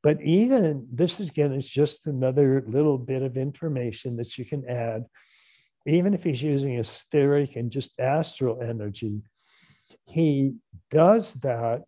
But 0.04 0.21
even 0.21 0.88
this 0.91 1.19
again 1.19 1.54
is 1.54 1.69
just 1.69 2.08
another 2.08 2.63
little 2.67 2.97
bit 2.97 3.21
of 3.21 3.38
information 3.38 4.15
that 4.17 4.38
you 4.38 4.45
can 4.45 4.67
add. 4.67 5.06
Even 5.86 6.13
if 6.13 6.23
he's 6.23 6.43
using 6.43 6.73
etheric 6.73 7.56
and 7.56 7.71
just 7.71 8.00
astral 8.00 8.62
energy, 8.62 9.21
he 10.06 10.54
does 10.91 11.34
that 11.36 11.84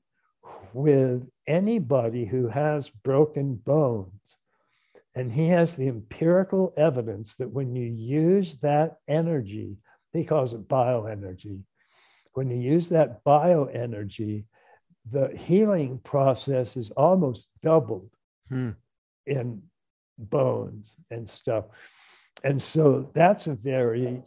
with 0.74 1.28
anybody 1.48 2.26
who 2.26 2.48
has 2.48 2.90
broken 3.04 3.56
bones. 3.56 4.38
And 5.20 5.34
he 5.34 5.50
has 5.50 5.76
the 5.76 5.90
empirical 5.90 6.74
evidence 6.78 7.36
that 7.36 7.50
when 7.50 7.76
you 7.76 7.88
use 7.88 8.56
that 8.60 9.00
energy, 9.06 9.76
he 10.14 10.24
calls 10.24 10.54
it 10.54 10.70
bioenergy. 10.70 11.64
When 12.36 12.50
you 12.50 12.58
use 12.58 12.88
that 12.88 13.26
bioenergy, 13.26 14.46
the 15.12 15.36
healing 15.36 16.00
process 16.06 16.78
is 16.78 16.92
almost 16.92 17.50
doubled 17.62 18.12
hmm. 18.48 18.70
in 19.26 19.64
bones 20.18 20.96
and 21.12 21.28
stuff. 21.28 21.66
And 22.46 22.62
so 22.62 23.12
that's 23.14 23.48
a 23.48 23.56
very 23.56 24.24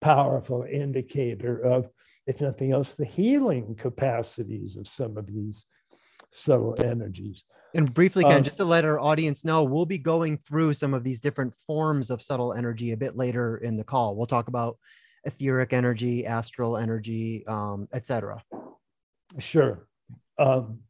powerful 0.00 0.62
indicator 0.62 1.60
of, 1.60 1.90
if 2.26 2.40
nothing 2.40 2.72
else, 2.72 2.94
the 2.94 3.04
healing 3.04 3.74
capacities 3.74 4.76
of 4.76 4.88
some 4.88 5.18
of 5.18 5.26
these 5.26 5.66
subtle 6.32 6.74
energies. 6.82 7.44
And 7.74 7.92
briefly, 7.92 8.24
Ken, 8.24 8.38
um, 8.38 8.42
just 8.42 8.56
to 8.56 8.64
let 8.64 8.84
our 8.84 8.98
audience 8.98 9.44
know, 9.44 9.62
we'll 9.62 9.86
be 9.86 9.98
going 9.98 10.36
through 10.36 10.74
some 10.74 10.92
of 10.92 11.04
these 11.04 11.20
different 11.20 11.54
forms 11.66 12.10
of 12.10 12.20
subtle 12.20 12.52
energy 12.52 12.92
a 12.92 12.96
bit 12.96 13.16
later 13.16 13.58
in 13.58 13.76
the 13.76 13.84
call. 13.84 14.16
We'll 14.16 14.26
talk 14.26 14.48
about 14.48 14.78
etheric 15.24 15.72
energy, 15.72 16.26
astral 16.26 16.76
energy, 16.76 17.46
um, 17.46 17.88
etc. 17.92 18.42
Sure. 19.38 19.86
Um, 20.38 20.80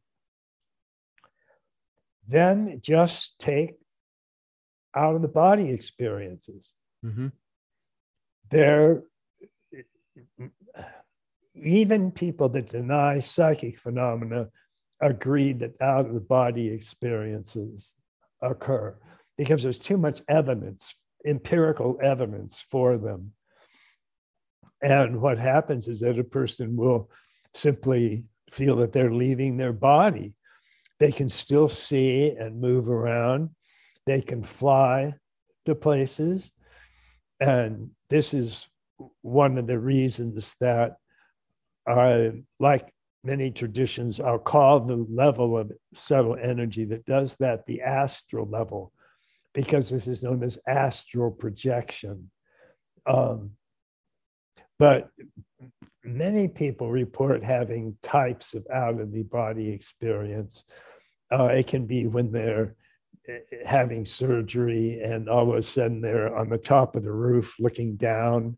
then 2.27 2.79
just 2.81 3.37
take 3.39 3.75
out 4.95 5.15
of 5.15 5.21
the 5.21 5.27
body 5.27 5.69
experiences. 5.69 6.71
Mm-hmm. 7.05 7.27
There, 8.49 9.03
even 11.55 12.11
people 12.11 12.49
that 12.49 12.69
deny 12.69 13.19
psychic 13.19 13.79
phenomena 13.79 14.47
agree 15.01 15.53
that 15.53 15.73
out 15.81 16.05
of 16.05 16.13
the 16.13 16.19
body 16.19 16.69
experiences 16.69 17.93
occur 18.41 18.95
because 19.37 19.63
there's 19.63 19.79
too 19.79 19.97
much 19.97 20.21
evidence, 20.27 20.93
empirical 21.25 21.97
evidence 22.01 22.63
for 22.69 22.97
them. 22.97 23.33
And 24.81 25.21
what 25.21 25.37
happens 25.37 25.87
is 25.87 25.99
that 26.01 26.19
a 26.19 26.23
person 26.23 26.75
will 26.75 27.09
simply 27.53 28.25
feel 28.51 28.75
that 28.77 28.93
they're 28.93 29.13
leaving 29.13 29.57
their 29.57 29.73
body. 29.73 30.33
They 30.99 31.11
can 31.11 31.29
still 31.29 31.69
see 31.69 32.29
and 32.29 32.61
move 32.61 32.89
around, 32.89 33.49
they 34.05 34.21
can 34.21 34.43
fly 34.43 35.13
to 35.65 35.75
places. 35.75 36.51
And 37.39 37.91
this 38.09 38.33
is 38.33 38.67
one 39.21 39.57
of 39.57 39.65
the 39.67 39.79
reasons 39.79 40.55
that 40.59 40.97
I 41.87 42.43
like 42.59 42.93
many 43.23 43.51
traditions, 43.51 44.19
are 44.19 44.39
called 44.39 44.87
the 44.87 45.05
level 45.09 45.57
of 45.57 45.71
subtle 45.93 46.37
energy 46.41 46.85
that 46.85 47.05
does 47.05 47.35
that 47.37 47.65
the 47.65 47.81
astral 47.81 48.47
level, 48.47 48.91
because 49.53 49.89
this 49.89 50.07
is 50.07 50.23
known 50.23 50.43
as 50.43 50.59
astral 50.67 51.31
projection. 51.31 52.31
Um, 53.05 53.51
but 54.79 55.09
many 56.03 56.47
people 56.47 56.89
report 56.89 57.43
having 57.43 57.95
types 58.01 58.55
of 58.55 58.65
out 58.73 58.99
of 58.99 59.11
the 59.11 59.21
body 59.23 59.69
experience. 59.69 60.63
Uh, 61.31 61.45
it 61.45 61.67
can 61.67 61.85
be 61.85 62.07
when 62.07 62.31
they're 62.31 62.75
eh, 63.27 63.37
having 63.63 64.05
surgery 64.05 64.99
and 65.01 65.29
all 65.29 65.51
of 65.51 65.55
a 65.55 65.61
sudden 65.61 66.01
they're 66.01 66.35
on 66.35 66.49
the 66.49 66.57
top 66.57 66.95
of 66.95 67.03
the 67.03 67.11
roof 67.11 67.55
looking 67.59 67.95
down 67.95 68.57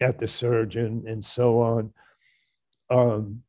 at 0.00 0.18
the 0.18 0.26
surgeon 0.26 1.04
and 1.06 1.22
so 1.22 1.60
on. 1.60 1.92
Um, 2.90 3.43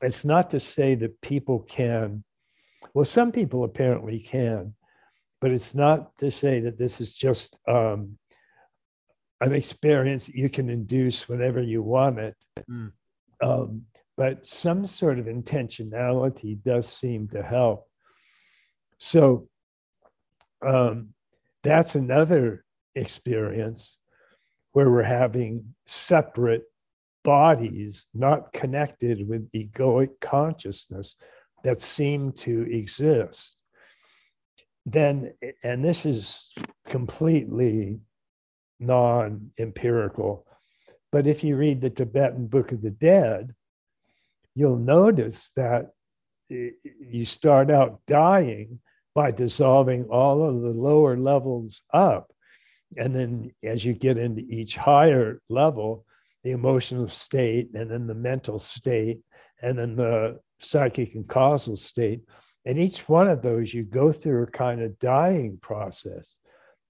it's 0.00 0.24
not 0.24 0.50
to 0.50 0.60
say 0.60 0.94
that 0.96 1.20
people 1.20 1.60
can, 1.60 2.24
well, 2.94 3.04
some 3.04 3.32
people 3.32 3.64
apparently 3.64 4.18
can, 4.20 4.74
but 5.40 5.50
it's 5.50 5.74
not 5.74 6.16
to 6.18 6.30
say 6.30 6.60
that 6.60 6.78
this 6.78 7.00
is 7.00 7.14
just 7.14 7.58
um, 7.68 8.18
an 9.40 9.54
experience 9.54 10.28
you 10.28 10.48
can 10.48 10.68
induce 10.68 11.28
whenever 11.28 11.62
you 11.62 11.82
want 11.82 12.18
it. 12.18 12.36
Mm. 12.70 12.92
Um, 13.42 13.82
but 14.16 14.46
some 14.46 14.86
sort 14.86 15.18
of 15.18 15.26
intentionality 15.26 16.62
does 16.62 16.88
seem 16.92 17.28
to 17.28 17.42
help. 17.42 17.86
So 18.98 19.48
um, 20.60 21.14
that's 21.62 21.94
another 21.94 22.64
experience 22.94 23.96
where 24.72 24.90
we're 24.90 25.02
having 25.02 25.74
separate 25.86 26.64
bodies 27.30 28.08
not 28.12 28.52
connected 28.52 29.28
with 29.28 29.52
egoic 29.52 30.18
consciousness 30.20 31.14
that 31.62 31.80
seem 31.80 32.32
to 32.32 32.62
exist, 32.62 33.62
then, 34.84 35.32
and 35.62 35.84
this 35.84 36.04
is 36.04 36.52
completely 36.88 38.00
non 38.80 39.52
empirical, 39.60 40.44
but 41.12 41.28
if 41.28 41.44
you 41.44 41.54
read 41.54 41.80
the 41.80 41.90
Tibetan 41.90 42.48
Book 42.48 42.72
of 42.72 42.82
the 42.82 42.90
Dead, 42.90 43.54
you'll 44.56 44.84
notice 44.98 45.52
that 45.54 45.92
you 46.48 47.24
start 47.24 47.70
out 47.70 48.00
dying 48.08 48.80
by 49.14 49.30
dissolving 49.30 50.02
all 50.06 50.42
of 50.42 50.62
the 50.62 50.70
lower 50.88 51.16
levels 51.16 51.82
up. 51.92 52.32
And 52.96 53.14
then 53.14 53.52
as 53.62 53.84
you 53.84 53.94
get 53.94 54.18
into 54.18 54.42
each 54.42 54.76
higher 54.76 55.40
level, 55.48 56.04
the 56.42 56.52
emotional 56.52 57.08
state 57.08 57.70
and 57.74 57.90
then 57.90 58.06
the 58.06 58.14
mental 58.14 58.58
state 58.58 59.20
and 59.62 59.78
then 59.78 59.96
the 59.96 60.40
psychic 60.58 61.14
and 61.14 61.28
causal 61.28 61.76
state. 61.76 62.20
And 62.64 62.78
each 62.78 63.08
one 63.08 63.28
of 63.28 63.42
those, 63.42 63.72
you 63.72 63.84
go 63.84 64.12
through 64.12 64.42
a 64.42 64.50
kind 64.50 64.82
of 64.82 64.98
dying 64.98 65.58
process. 65.60 66.38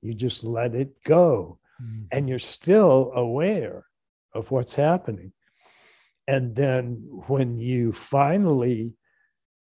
You 0.02 0.14
just 0.14 0.44
let 0.44 0.74
it 0.74 1.02
go. 1.04 1.58
Mm-hmm. 1.82 2.02
And 2.12 2.28
you're 2.28 2.38
still 2.38 3.12
aware 3.14 3.84
of 4.32 4.50
what's 4.50 4.74
happening. 4.74 5.32
And 6.26 6.54
then 6.54 7.06
when 7.26 7.58
you 7.58 7.92
finally 7.92 8.94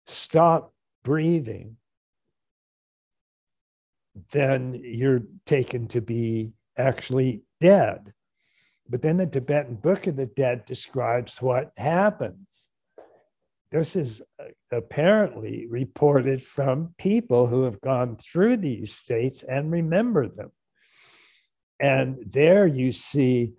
stop 0.07 0.73
breathing, 1.03 1.77
then 4.33 4.79
you're 4.83 5.23
taken 5.47 5.89
to 5.89 6.01
be 6.01 6.53
actually 6.77 7.43
dead. 7.61 8.13
But 8.89 9.03
then 9.03 9.19
the 9.19 9.27
Tibetan 9.27 9.75
Book 9.75 10.07
of 10.07 10.17
the 10.17 10.27
Dead 10.27 10.65
describes 10.65 11.43
what 11.43 11.73
happens. 11.77 12.69
This 13.71 13.97
is 13.97 14.23
uh, 14.41 14.45
apparently 14.73 15.67
reported 15.69 16.43
from 16.43 16.95
people 16.97 17.47
who 17.47 17.65
have 17.65 17.81
gone 17.83 18.17
through 18.17 18.57
these 18.57 18.95
states 18.95 19.43
and 19.43 19.71
remember 19.71 20.27
them. 20.27 20.53
And 21.79 22.17
there 22.27 22.67
you 22.67 22.93
see 22.93 23.53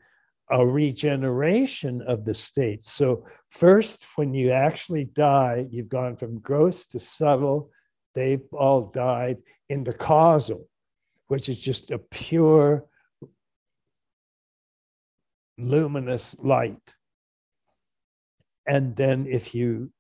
a 0.50 0.66
regeneration 0.66 2.02
of 2.02 2.26
the 2.26 2.34
states. 2.34 2.92
So, 2.92 3.26
first, 3.52 4.06
when 4.16 4.34
you 4.34 4.52
actually 4.52 5.06
die, 5.06 5.68
you've 5.70 5.90
gone 5.90 6.16
from 6.16 6.40
gross 6.40 6.88
to 6.88 7.00
subtle, 7.00 7.70
they've 8.16 8.42
all 8.52 8.88
died, 8.88 9.38
into 9.70 9.94
causal, 9.94 10.68
which 11.28 11.50
is 11.50 11.62
just 11.62 11.92
a 11.92 12.00
pure 12.00 12.89
luminous 15.60 16.36
light. 16.40 16.96
And 18.68 18.96
then 18.96 19.28
if 19.28 19.56
you 19.56 19.92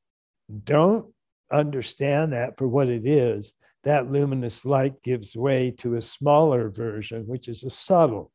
don't 0.63 1.07
understand 1.51 2.33
that 2.33 2.57
for 2.57 2.67
what 2.67 2.87
it 2.87 3.05
is, 3.05 3.53
that 3.83 4.11
luminous 4.11 4.65
light 4.65 5.01
gives 5.03 5.35
way 5.35 5.71
to 5.71 5.95
a 5.95 6.01
smaller 6.01 6.69
version, 6.69 7.27
which 7.27 7.47
is 7.47 7.63
a 7.63 7.69
subtle. 7.69 8.31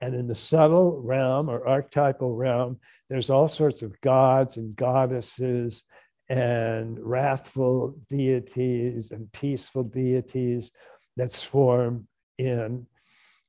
And 0.00 0.14
in 0.14 0.26
the 0.26 0.34
subtle 0.34 1.00
realm 1.02 1.50
or 1.50 1.66
archetypal 1.66 2.34
realm, 2.34 2.80
there's 3.08 3.28
all 3.28 3.48
sorts 3.48 3.82
of 3.82 4.00
gods 4.00 4.56
and 4.56 4.74
goddesses 4.74 5.82
and 6.28 6.98
wrathful 7.00 7.96
deities 8.08 9.10
and 9.10 9.30
peaceful 9.32 9.82
deities 9.82 10.70
that 11.16 11.32
swarm 11.32 12.06
in 12.38 12.86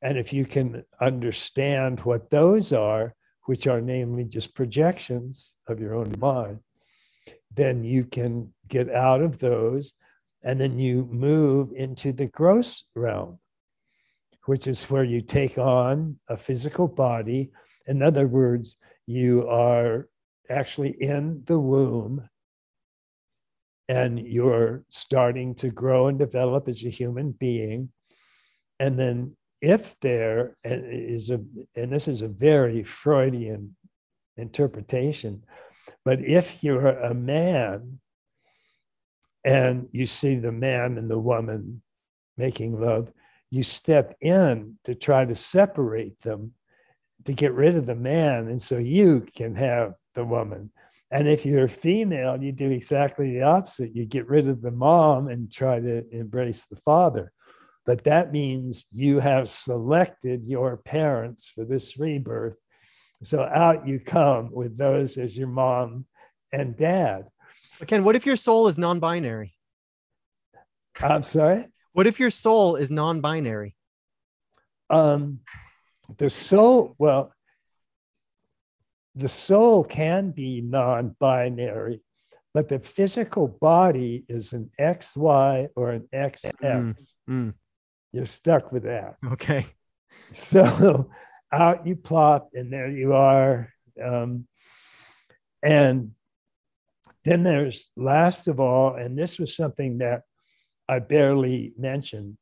and 0.01 0.17
if 0.17 0.33
you 0.33 0.45
can 0.45 0.83
understand 0.99 1.99
what 2.01 2.29
those 2.29 2.73
are, 2.73 3.13
which 3.45 3.67
are 3.67 3.81
namely 3.81 4.23
just 4.23 4.55
projections 4.55 5.55
of 5.67 5.79
your 5.79 5.95
own 5.95 6.13
mind, 6.19 6.59
then 7.53 7.83
you 7.83 8.05
can 8.05 8.53
get 8.67 8.89
out 8.89 9.21
of 9.21 9.37
those 9.39 9.93
and 10.43 10.59
then 10.59 10.79
you 10.79 11.07
move 11.11 11.71
into 11.75 12.11
the 12.11 12.27
gross 12.27 12.83
realm, 12.95 13.39
which 14.45 14.67
is 14.67 14.83
where 14.83 15.03
you 15.03 15.21
take 15.21 15.57
on 15.57 16.17
a 16.27 16.37
physical 16.37 16.87
body. 16.87 17.51
In 17.87 18.01
other 18.01 18.27
words, 18.27 18.75
you 19.05 19.47
are 19.47 20.07
actually 20.49 20.91
in 21.01 21.43
the 21.45 21.59
womb 21.59 22.27
and 23.87 24.19
you're 24.19 24.83
starting 24.89 25.53
to 25.55 25.69
grow 25.69 26.07
and 26.07 26.17
develop 26.17 26.67
as 26.67 26.83
a 26.83 26.89
human 26.89 27.31
being. 27.31 27.89
And 28.79 28.97
then 28.97 29.35
if 29.61 29.95
there 29.99 30.57
uh, 30.65 30.69
is 30.73 31.29
a, 31.29 31.39
and 31.75 31.93
this 31.93 32.07
is 32.07 32.21
a 32.21 32.27
very 32.27 32.83
Freudian 32.83 33.75
interpretation, 34.35 35.43
but 36.03 36.19
if 36.21 36.63
you're 36.63 36.87
a 36.87 37.13
man 37.13 37.99
and 39.45 39.87
you 39.91 40.05
see 40.05 40.35
the 40.35 40.51
man 40.51 40.97
and 40.97 41.09
the 41.09 41.19
woman 41.19 41.81
making 42.37 42.79
love, 42.79 43.11
you 43.51 43.63
step 43.63 44.15
in 44.21 44.77
to 44.83 44.95
try 44.95 45.25
to 45.25 45.35
separate 45.35 46.19
them 46.21 46.53
to 47.25 47.33
get 47.33 47.53
rid 47.53 47.75
of 47.75 47.85
the 47.85 47.95
man. 47.95 48.47
And 48.47 48.61
so 48.61 48.77
you 48.77 49.27
can 49.35 49.55
have 49.55 49.93
the 50.15 50.25
woman. 50.25 50.71
And 51.11 51.27
if 51.27 51.45
you're 51.45 51.67
female, 51.67 52.41
you 52.41 52.51
do 52.51 52.71
exactly 52.71 53.33
the 53.33 53.43
opposite. 53.43 53.95
You 53.95 54.05
get 54.05 54.27
rid 54.27 54.47
of 54.47 54.61
the 54.61 54.71
mom 54.71 55.27
and 55.27 55.51
try 55.51 55.79
to 55.79 56.03
embrace 56.15 56.65
the 56.65 56.77
father 56.77 57.31
but 57.85 58.03
that 58.03 58.31
means 58.31 58.85
you 58.91 59.19
have 59.19 59.49
selected 59.49 60.45
your 60.45 60.77
parents 60.77 61.51
for 61.53 61.65
this 61.65 61.97
rebirth. 61.97 62.55
So 63.23 63.41
out 63.41 63.87
you 63.87 63.99
come 63.99 64.51
with 64.51 64.77
those 64.77 65.17
as 65.17 65.37
your 65.37 65.47
mom 65.47 66.05
and 66.51 66.77
dad. 66.77 67.27
Ken, 67.87 68.03
what 68.03 68.15
if 68.15 68.25
your 68.25 68.35
soul 68.35 68.67
is 68.67 68.77
non 68.77 68.99
binary? 68.99 69.53
I'm 71.01 71.23
sorry? 71.23 71.65
What 71.93 72.07
if 72.07 72.19
your 72.19 72.29
soul 72.29 72.75
is 72.75 72.91
non 72.91 73.21
binary? 73.21 73.75
Um, 74.89 75.39
the 76.17 76.29
soul, 76.29 76.95
well, 76.97 77.33
the 79.15 79.29
soul 79.29 79.83
can 79.83 80.31
be 80.31 80.61
non 80.61 81.15
binary, 81.19 82.01
but 82.53 82.69
the 82.69 82.79
physical 82.79 83.47
body 83.47 84.25
is 84.27 84.53
an 84.53 84.69
XY 84.79 85.69
or 85.75 85.91
an 85.91 86.07
XX. 86.13 86.51
Mm, 86.61 86.95
mm 87.29 87.53
you're 88.11 88.25
stuck 88.25 88.71
with 88.71 88.83
that. 88.83 89.17
Okay. 89.25 89.65
So 90.33 91.09
out 91.51 91.85
you 91.85 91.97
plop, 91.97 92.51
and 92.53 92.71
there 92.71 92.89
you 92.89 93.13
are. 93.13 93.69
Um, 94.01 94.47
and 95.61 96.11
then 97.25 97.43
there's 97.43 97.91
last 97.97 98.47
of 98.47 98.59
all, 98.59 98.95
and 98.95 99.17
this 99.17 99.37
was 99.37 99.55
something 99.55 99.97
that 99.97 100.23
I 100.87 100.99
barely 100.99 101.73
mentioned, 101.77 102.37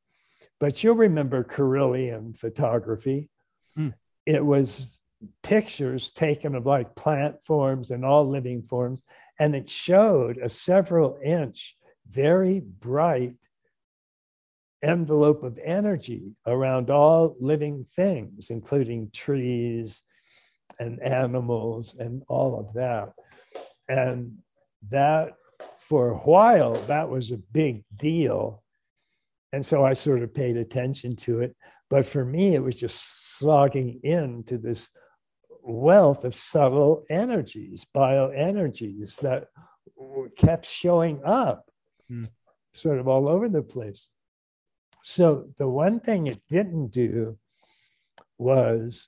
but 0.59 0.84
you'll 0.84 0.95
remember 0.95 1.43
Kirlian 1.43 2.38
photography. 2.38 3.30
Mm. 3.78 3.93
It 4.26 4.45
was 4.45 5.01
pictures 5.43 6.11
taken 6.11 6.55
of 6.55 6.65
like 6.65 6.95
plant 6.95 7.38
forms 7.45 7.91
and 7.91 8.05
all 8.05 8.30
living 8.30 8.63
forms, 8.63 9.03
and 9.39 9.55
it 9.55 9.70
showed 9.70 10.38
a 10.38 10.49
several 10.49 11.17
inch, 11.24 11.76
very 12.07 12.59
bright 12.59 13.34
envelope 14.82 15.43
of 15.43 15.59
energy 15.63 16.36
around 16.45 16.89
all 16.89 17.36
living 17.39 17.86
things, 17.95 18.49
including 18.49 19.11
trees 19.13 20.03
and 20.80 21.01
animals 21.01 21.95
and 21.97 22.23
all 22.27 22.59
of 22.59 22.73
that. 22.73 23.13
And 23.88 24.38
that, 24.89 25.34
for 25.80 26.09
a 26.09 26.17
while, 26.17 26.75
that 26.86 27.09
was 27.09 27.32
a 27.32 27.38
big 27.38 27.84
deal. 27.97 28.63
And 29.51 29.65
so 29.65 29.84
I 29.84 29.93
sort 29.93 30.23
of 30.23 30.34
paid 30.34 30.57
attention 30.57 31.15
to 31.17 31.41
it. 31.41 31.55
But 31.89 32.05
for 32.05 32.23
me, 32.23 32.53
it 32.53 32.63
was 32.63 32.75
just 32.75 33.38
slogging 33.38 33.99
into 34.03 34.57
this 34.57 34.89
wealth 35.63 36.23
of 36.23 36.36
subtle 36.36 37.03
energies, 37.09 37.86
bioenergies 37.95 39.17
that 39.17 39.47
kept 40.38 40.65
showing 40.65 41.21
up 41.25 41.69
hmm. 42.07 42.25
sort 42.73 42.99
of 42.99 43.07
all 43.07 43.27
over 43.27 43.49
the 43.49 43.63
place. 43.63 44.09
So 45.04 45.47
the 45.58 45.68
one 45.68 46.00
thing 46.00 46.28
it 46.28 46.41
didn't 46.50 46.88
do 46.89 47.38
was 48.38 49.08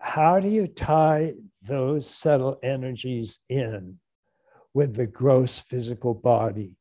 how 0.00 0.40
do 0.40 0.48
you 0.48 0.66
tie 0.66 1.34
those 1.62 2.08
subtle 2.08 2.58
energies 2.62 3.38
in 3.48 3.98
with 4.72 4.94
the 4.94 5.06
gross 5.06 5.58
physical 5.58 6.14
body? 6.14 6.72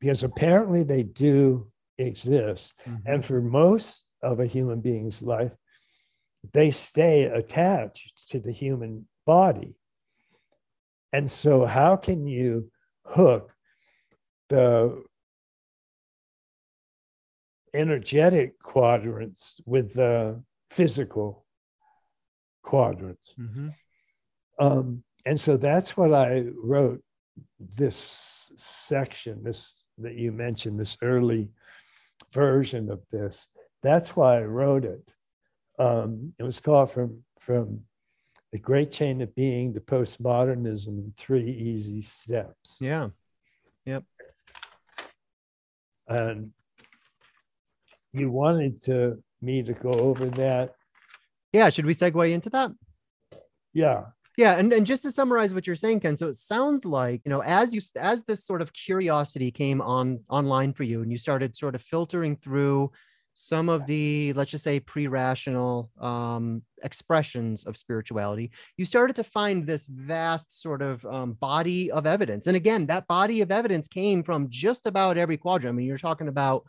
Because 0.00 0.22
apparently 0.22 0.82
they 0.82 1.02
do 1.02 1.70
exist. 1.98 2.74
Mm-hmm. 2.86 3.12
And 3.12 3.24
for 3.24 3.40
most 3.40 4.04
of 4.22 4.40
a 4.40 4.46
human 4.46 4.80
being's 4.80 5.22
life, 5.22 5.52
they 6.52 6.70
stay 6.70 7.24
attached 7.24 8.28
to 8.30 8.40
the 8.40 8.52
human 8.52 9.06
body. 9.26 9.74
And 11.12 11.30
so, 11.30 11.64
how 11.64 11.96
can 11.96 12.26
you 12.26 12.70
hook 13.04 13.52
the 14.48 15.02
energetic 17.74 18.58
quadrants 18.58 19.60
with 19.66 19.94
the 19.94 20.42
physical 20.70 21.44
quadrants? 22.62 23.34
Mm-hmm. 23.38 23.68
Um, 24.58 25.02
and 25.24 25.38
so 25.38 25.56
that's 25.56 25.96
what 25.96 26.12
I 26.12 26.46
wrote 26.62 27.02
this 27.76 28.50
section, 28.56 29.42
this 29.42 29.86
that 29.98 30.14
you 30.14 30.32
mentioned, 30.32 30.78
this 30.78 30.96
early 31.02 31.50
version 32.32 32.90
of 32.90 33.02
this. 33.10 33.48
That's 33.82 34.16
why 34.16 34.38
I 34.38 34.42
wrote 34.42 34.84
it. 34.84 35.12
Um, 35.78 36.34
it 36.38 36.42
was 36.42 36.60
called 36.60 36.90
from 36.90 37.22
from 37.40 37.80
the 38.52 38.58
great 38.58 38.90
chain 38.90 39.20
of 39.20 39.34
being 39.34 39.74
to 39.74 39.80
postmodernism 39.80 40.88
in 40.88 41.12
three 41.16 41.50
easy 41.50 42.02
steps. 42.02 42.78
Yeah. 42.80 43.10
Yep. 43.84 44.04
And 46.08 46.52
you 48.12 48.30
wanted 48.30 48.82
to 48.82 49.22
me 49.40 49.62
to 49.62 49.72
go 49.72 49.90
over 49.90 50.26
that. 50.26 50.74
Yeah. 51.52 51.70
Should 51.70 51.86
we 51.86 51.94
segue 51.94 52.32
into 52.32 52.50
that? 52.50 52.72
Yeah. 53.72 54.04
Yeah, 54.36 54.56
and, 54.56 54.72
and 54.72 54.86
just 54.86 55.02
to 55.02 55.10
summarize 55.10 55.52
what 55.52 55.66
you're 55.66 55.74
saying, 55.74 55.98
Ken, 55.98 56.16
so 56.16 56.28
it 56.28 56.36
sounds 56.36 56.84
like 56.84 57.22
you 57.24 57.28
know 57.28 57.42
as 57.42 57.74
you 57.74 57.80
as 57.96 58.22
this 58.22 58.46
sort 58.46 58.62
of 58.62 58.72
curiosity 58.72 59.50
came 59.50 59.80
on 59.80 60.20
online 60.28 60.72
for 60.72 60.84
you, 60.84 61.02
and 61.02 61.10
you 61.10 61.18
started 61.18 61.56
sort 61.56 61.74
of 61.74 61.82
filtering 61.82 62.36
through 62.36 62.92
some 63.40 63.68
of 63.68 63.86
the 63.86 64.32
let's 64.32 64.50
just 64.50 64.64
say 64.64 64.80
pre-rational 64.80 65.88
um, 66.00 66.60
expressions 66.82 67.64
of 67.66 67.76
spirituality 67.76 68.50
you 68.76 68.84
started 68.84 69.14
to 69.14 69.22
find 69.22 69.64
this 69.64 69.86
vast 69.86 70.60
sort 70.60 70.82
of 70.82 71.06
um, 71.06 71.34
body 71.34 71.88
of 71.92 72.04
evidence 72.04 72.48
and 72.48 72.56
again 72.56 72.84
that 72.84 73.06
body 73.06 73.40
of 73.40 73.52
evidence 73.52 73.86
came 73.86 74.24
from 74.24 74.50
just 74.50 74.86
about 74.86 75.16
every 75.16 75.36
quadrant 75.36 75.72
i 75.72 75.76
mean 75.76 75.86
you're 75.86 75.96
talking 75.96 76.26
about 76.26 76.64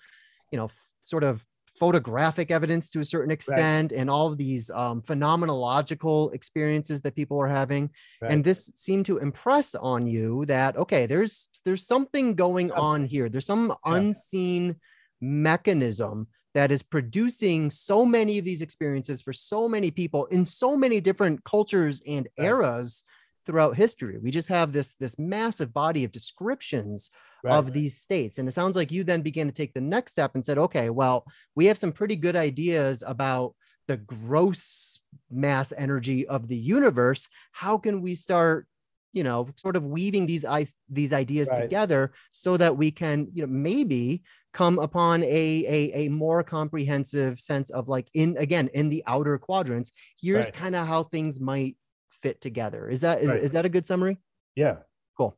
you 0.52 0.58
know 0.58 0.66
f- 0.66 0.92
sort 1.02 1.24
of 1.24 1.46
photographic 1.80 2.52
evidence 2.52 2.90
to 2.90 3.00
a 3.00 3.06
certain 3.06 3.32
extent 3.32 3.92
right. 3.92 4.00
and 4.00 4.10
all 4.10 4.28
of 4.28 4.38
these 4.38 4.70
um, 4.72 5.02
phenomenological 5.02 6.34
experiences 6.34 7.02
that 7.02 7.16
people 7.16 7.40
are 7.40 7.48
having 7.48 7.90
right. 8.22 8.32
and 8.32 8.44
this 8.44 8.72
seemed 8.76 9.06
to 9.06 9.18
impress 9.20 9.76
on 9.76 10.06
you 10.06 10.44
that 10.46 10.76
okay 10.76 11.06
there's 11.06 11.50
there's 11.64 11.88
something 11.88 12.36
going 12.36 12.72
on 12.74 13.06
here 13.06 13.30
there's 13.30 13.46
some 13.46 13.70
yeah. 13.70 13.96
unseen 13.96 14.76
mechanism 15.22 16.28
that 16.54 16.72
is 16.72 16.82
producing 16.82 17.70
so 17.70 18.06
many 18.06 18.38
of 18.38 18.46
these 18.46 18.62
experiences 18.62 19.22
for 19.22 19.32
so 19.32 19.70
many 19.70 19.92
people 19.92 20.26
in 20.26 20.46
so 20.46 20.76
many 20.76 21.00
different 21.00 21.42
cultures 21.46 22.02
and 22.08 22.28
eras 22.38 23.04
throughout 23.50 23.76
history. 23.76 24.20
We 24.20 24.30
just 24.30 24.48
have 24.50 24.72
this 24.72 24.94
this 24.94 25.18
massive 25.18 25.74
body 25.74 26.04
of 26.04 26.12
descriptions 26.12 27.10
right. 27.44 27.52
of 27.52 27.74
these 27.74 27.98
states. 27.98 28.38
And 28.38 28.48
it 28.48 28.52
sounds 28.52 28.76
like 28.76 28.92
you 28.92 29.04
then 29.04 29.24
began 29.24 29.48
to 29.48 29.52
take 29.52 29.74
the 29.74 29.82
next 29.82 30.12
step 30.12 30.36
and 30.36 30.46
said, 30.46 30.60
okay, 30.60 30.92
well, 30.92 31.26
we 31.56 31.66
have 31.66 31.78
some 31.78 31.92
pretty 31.92 32.16
good 32.16 32.36
ideas 32.36 33.04
about 33.08 33.56
the 33.88 33.98
gross 33.98 35.02
mass 35.32 35.74
energy 35.76 36.28
of 36.28 36.48
the 36.48 36.56
universe. 36.56 37.28
How 37.52 37.80
can 37.80 38.04
we 38.04 38.14
start 38.14 38.68
you 39.14 39.24
know 39.24 39.48
sort 39.56 39.76
of 39.76 39.84
weaving 39.84 40.28
these 40.28 40.46
these 40.88 41.12
ideas 41.12 41.50
right. 41.50 41.62
together 41.62 42.12
so 42.30 42.56
that 42.56 42.78
we 42.78 42.92
can 42.92 43.28
you 43.34 43.42
know 43.42 43.52
maybe 43.52 44.22
come 44.54 44.78
upon 44.78 45.24
a, 45.24 45.66
a 45.68 46.06
a 46.06 46.10
more 46.10 46.44
comprehensive 46.44 47.40
sense 47.40 47.72
of 47.72 47.90
like 47.90 48.08
in 48.14 48.38
again 48.38 48.70
in 48.76 48.88
the 48.88 49.02
outer 49.08 49.40
quadrants 49.40 49.92
here's 50.22 50.46
right. 50.46 50.54
kind 50.54 50.76
of 50.76 50.86
how 50.86 51.02
things 51.06 51.40
might 51.40 51.76
fit 52.22 52.42
together. 52.42 52.90
Is 52.90 53.02
that 53.02 53.22
is, 53.22 53.32
right. 53.32 53.42
is 53.42 53.52
that 53.54 53.66
a 53.66 53.70
good 53.70 53.86
summary? 53.86 54.18
Yeah. 54.56 54.78
Cool. 55.18 55.38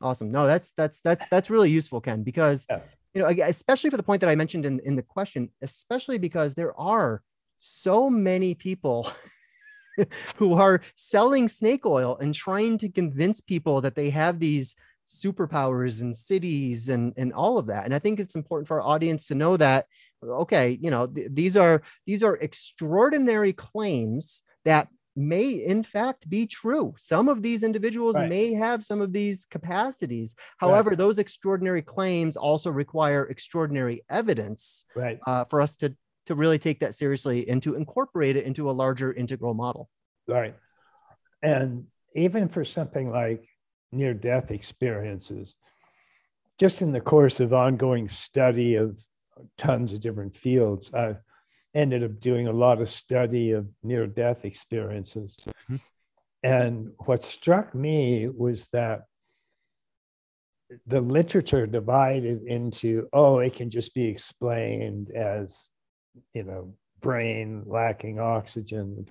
Awesome. 0.00 0.30
No 0.30 0.46
that's 0.46 0.72
that's 0.72 1.00
that's 1.00 1.24
that's 1.30 1.50
really 1.50 1.70
useful 1.70 2.00
ken 2.00 2.22
because 2.22 2.66
yeah. 2.68 2.80
you 3.14 3.22
know 3.22 3.28
especially 3.28 3.90
for 3.90 3.96
the 3.96 4.02
point 4.02 4.20
that 4.20 4.30
i 4.30 4.34
mentioned 4.34 4.66
in 4.66 4.80
in 4.80 4.96
the 4.96 5.02
question 5.02 5.50
especially 5.62 6.18
because 6.18 6.54
there 6.54 6.78
are 6.78 7.22
so 7.58 8.08
many 8.08 8.54
people 8.54 9.10
who 10.36 10.54
are 10.54 10.80
selling 10.94 11.48
snake 11.48 11.84
oil 11.84 12.16
and 12.20 12.34
trying 12.34 12.78
to 12.78 12.88
convince 12.88 13.40
people 13.40 13.80
that 13.80 13.94
they 13.94 14.10
have 14.10 14.38
these 14.38 14.76
superpowers 15.08 16.02
and 16.02 16.14
siddhis 16.14 16.90
and 16.90 17.14
and 17.16 17.32
all 17.32 17.58
of 17.58 17.66
that. 17.66 17.86
And 17.86 17.94
i 17.94 17.98
think 17.98 18.20
it's 18.20 18.36
important 18.36 18.68
for 18.68 18.80
our 18.80 18.86
audience 18.86 19.26
to 19.26 19.34
know 19.34 19.56
that 19.56 19.86
okay 20.22 20.78
you 20.82 20.90
know 20.90 21.06
th- 21.06 21.30
these 21.32 21.56
are 21.56 21.82
these 22.06 22.22
are 22.22 22.36
extraordinary 22.36 23.52
claims 23.52 24.42
that 24.64 24.88
may 25.18 25.50
in 25.50 25.82
fact 25.82 26.30
be 26.30 26.46
true 26.46 26.94
some 26.96 27.28
of 27.28 27.42
these 27.42 27.64
individuals 27.64 28.14
right. 28.14 28.28
may 28.28 28.52
have 28.52 28.84
some 28.84 29.00
of 29.00 29.12
these 29.12 29.46
capacities 29.50 30.36
however 30.58 30.90
right. 30.90 30.98
those 30.98 31.18
extraordinary 31.18 31.82
claims 31.82 32.36
also 32.36 32.70
require 32.70 33.24
extraordinary 33.24 34.00
evidence 34.08 34.84
right. 34.94 35.18
uh, 35.26 35.44
for 35.44 35.60
us 35.60 35.74
to 35.74 35.94
to 36.28 36.34
really 36.34 36.58
take 36.58 36.80
that 36.80 36.94
seriously 36.94 37.48
and 37.48 37.62
to 37.62 37.74
incorporate 37.74 38.36
it 38.36 38.44
into 38.44 38.68
a 38.68 38.72
larger 38.72 39.14
integral 39.14 39.54
model. 39.54 39.88
Right. 40.28 40.54
And 41.42 41.86
even 42.14 42.48
for 42.48 42.66
something 42.66 43.08
like 43.08 43.48
near 43.92 44.12
death 44.12 44.50
experiences, 44.50 45.56
just 46.60 46.82
in 46.82 46.92
the 46.92 47.00
course 47.00 47.40
of 47.40 47.54
ongoing 47.54 48.10
study 48.10 48.74
of 48.74 48.98
tons 49.56 49.94
of 49.94 50.00
different 50.00 50.36
fields, 50.36 50.92
I 50.92 51.16
ended 51.78 52.02
up 52.04 52.20
doing 52.20 52.48
a 52.48 52.52
lot 52.52 52.80
of 52.80 52.90
study 52.90 53.52
of 53.52 53.68
near 53.82 54.06
death 54.06 54.44
experiences. 54.44 55.36
Mm-hmm. 55.46 55.76
And 56.42 56.92
what 57.06 57.22
struck 57.22 57.74
me 57.74 58.28
was 58.28 58.68
that 58.68 59.02
the 60.86 61.00
literature 61.00 61.66
divided 61.66 62.42
into, 62.42 63.08
oh, 63.12 63.38
it 63.38 63.54
can 63.54 63.70
just 63.70 63.94
be 63.94 64.06
explained 64.06 65.10
as 65.10 65.70
you 66.34 66.42
know, 66.42 66.74
brain 67.00 67.62
lacking 67.66 68.18
oxygen. 68.20 69.06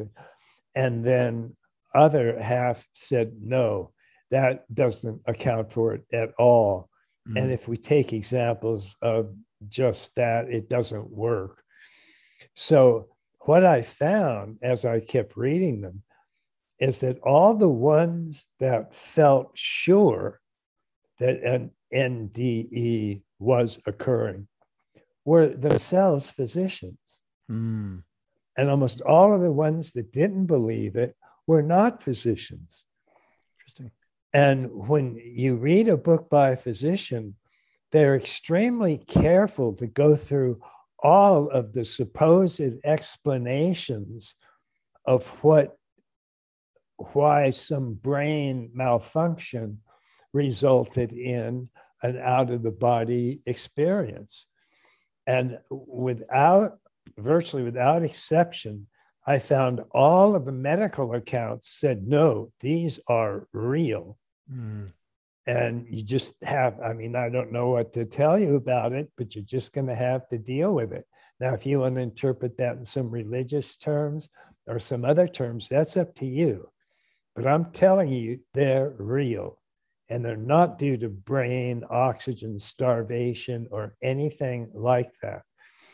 And 0.76 1.04
then 1.04 1.56
other 1.94 2.40
half 2.40 2.86
said, 2.94 3.34
no, 3.42 3.92
that 4.32 4.74
doesn't 4.74 5.22
account 5.26 5.72
for 5.72 5.94
it 5.96 6.04
at 6.12 6.32
all. 6.38 6.90
Mm-hmm. 7.28 7.38
And 7.38 7.52
if 7.52 7.68
we 7.68 7.78
take 7.78 8.14
examples 8.14 8.96
of 9.02 9.34
just 9.70 10.16
that, 10.16 10.50
it 10.50 10.70
doesn't 10.70 11.10
work. 11.10 11.64
So, 12.56 13.10
what 13.42 13.66
I 13.66 13.82
found 13.82 14.58
as 14.62 14.84
I 14.84 15.00
kept 15.00 15.38
reading 15.38 15.82
them 15.82 16.04
is 16.80 17.00
that 17.00 17.20
all 17.20 17.56
the 17.56 17.70
ones 17.70 18.48
that 18.60 18.94
felt 18.94 19.52
sure 19.56 20.42
that 21.20 21.42
an 21.44 21.72
NDE 21.94 23.22
was 23.40 23.80
occurring 23.86 24.48
were 25.26 25.48
themselves 25.48 26.30
physicians. 26.30 27.22
Mm. 27.50 28.04
And 28.58 28.70
almost 28.70 29.02
all 29.02 29.34
of 29.34 29.42
the 29.42 29.52
ones 29.52 29.94
that 29.94 30.12
didn't 30.12 30.46
believe 30.46 30.96
it 30.96 31.16
were 31.46 31.62
not 31.62 32.04
physicians. 32.04 32.86
Interesting. 33.60 33.92
And 34.34 34.72
when 34.72 35.16
you 35.16 35.56
read 35.56 35.90
a 35.90 35.98
book 35.98 36.30
by 36.30 36.52
a 36.52 36.58
physician, 36.58 37.36
they're 37.92 38.16
extremely 38.16 38.98
careful 38.98 39.74
to 39.76 39.88
go 39.88 40.16
through 40.16 40.62
all 41.00 41.50
of 41.50 41.74
the 41.74 41.86
supposed 41.86 42.62
explanations 42.84 44.36
of 45.06 45.28
what 45.44 45.78
why 47.14 47.52
some 47.52 47.94
brain 47.94 48.72
malfunction 48.74 49.80
resulted 50.34 51.12
in 51.12 51.70
an 52.02 52.18
out 52.18 52.50
of 52.50 52.64
the 52.64 52.72
body 52.72 53.42
experience. 53.46 54.48
And 55.28 55.60
without 55.70 56.80
virtually 57.18 57.64
without 57.64 58.04
exception 58.04 58.86
i 59.26 59.40
found 59.40 59.82
all 59.92 60.36
of 60.36 60.44
the 60.46 60.52
medical 60.52 61.14
accounts 61.14 61.70
said 61.70 62.06
no 62.08 62.52
these 62.60 63.00
are 63.08 63.48
real. 63.54 64.18
Mm 64.52 64.92
and 65.48 65.88
you 65.90 66.04
just 66.04 66.36
have 66.44 66.80
i 66.82 66.94
mean 66.94 67.16
i 67.16 67.30
don't 67.30 67.52
know 67.52 67.70
what 67.70 67.94
to 67.94 68.06
tell 68.06 68.38
you 68.38 68.56
about 68.56 68.92
it 68.92 69.10
but 69.18 69.34
you're 69.34 69.44
just 69.44 69.74
going 69.74 69.88
to 69.88 69.96
have 69.96 70.28
to 70.28 70.38
deal 70.38 70.74
with 70.74 70.92
it 70.92 71.06
now 71.40 71.54
if 71.54 71.66
you 71.66 71.80
want 71.80 71.96
to 71.96 72.02
interpret 72.02 72.58
that 72.58 72.76
in 72.76 72.86
some 72.86 73.10
religious 73.10 73.78
terms 73.78 74.30
or 74.68 74.78
some 74.78 75.06
other 75.06 75.28
terms 75.28 75.68
that's 75.70 75.98
up 75.98 76.14
to 76.14 76.26
you 76.26 76.70
but 77.36 77.48
i'm 77.48 77.72
telling 77.72 78.10
you 78.10 78.38
they're 78.54 78.94
real 78.98 79.58
and 80.10 80.24
they're 80.24 80.38
not 80.38 80.78
due 80.78 80.98
to 80.98 81.10
brain 81.10 81.84
oxygen 81.90 82.60
starvation 82.60 83.68
or 83.72 83.96
anything 84.02 84.70
like 84.74 85.12
that 85.22 85.44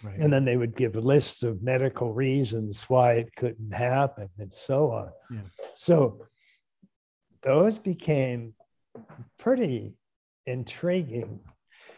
right. 0.04 0.18
and 0.18 0.34
then 0.34 0.46
they 0.46 0.58
would 0.58 0.76
give 0.76 0.96
lists 0.96 1.44
of 1.44 1.62
medical 1.62 2.12
reasons 2.12 2.84
why 2.84 3.14
it 3.14 3.36
couldn't 3.36 3.74
happen 3.74 4.30
and 4.40 4.52
so 4.52 4.90
on 4.92 5.10
yeah. 5.32 5.42
so 5.76 6.26
those 7.44 7.78
became 7.78 8.54
pretty 9.44 9.94
intriguing. 10.46 11.40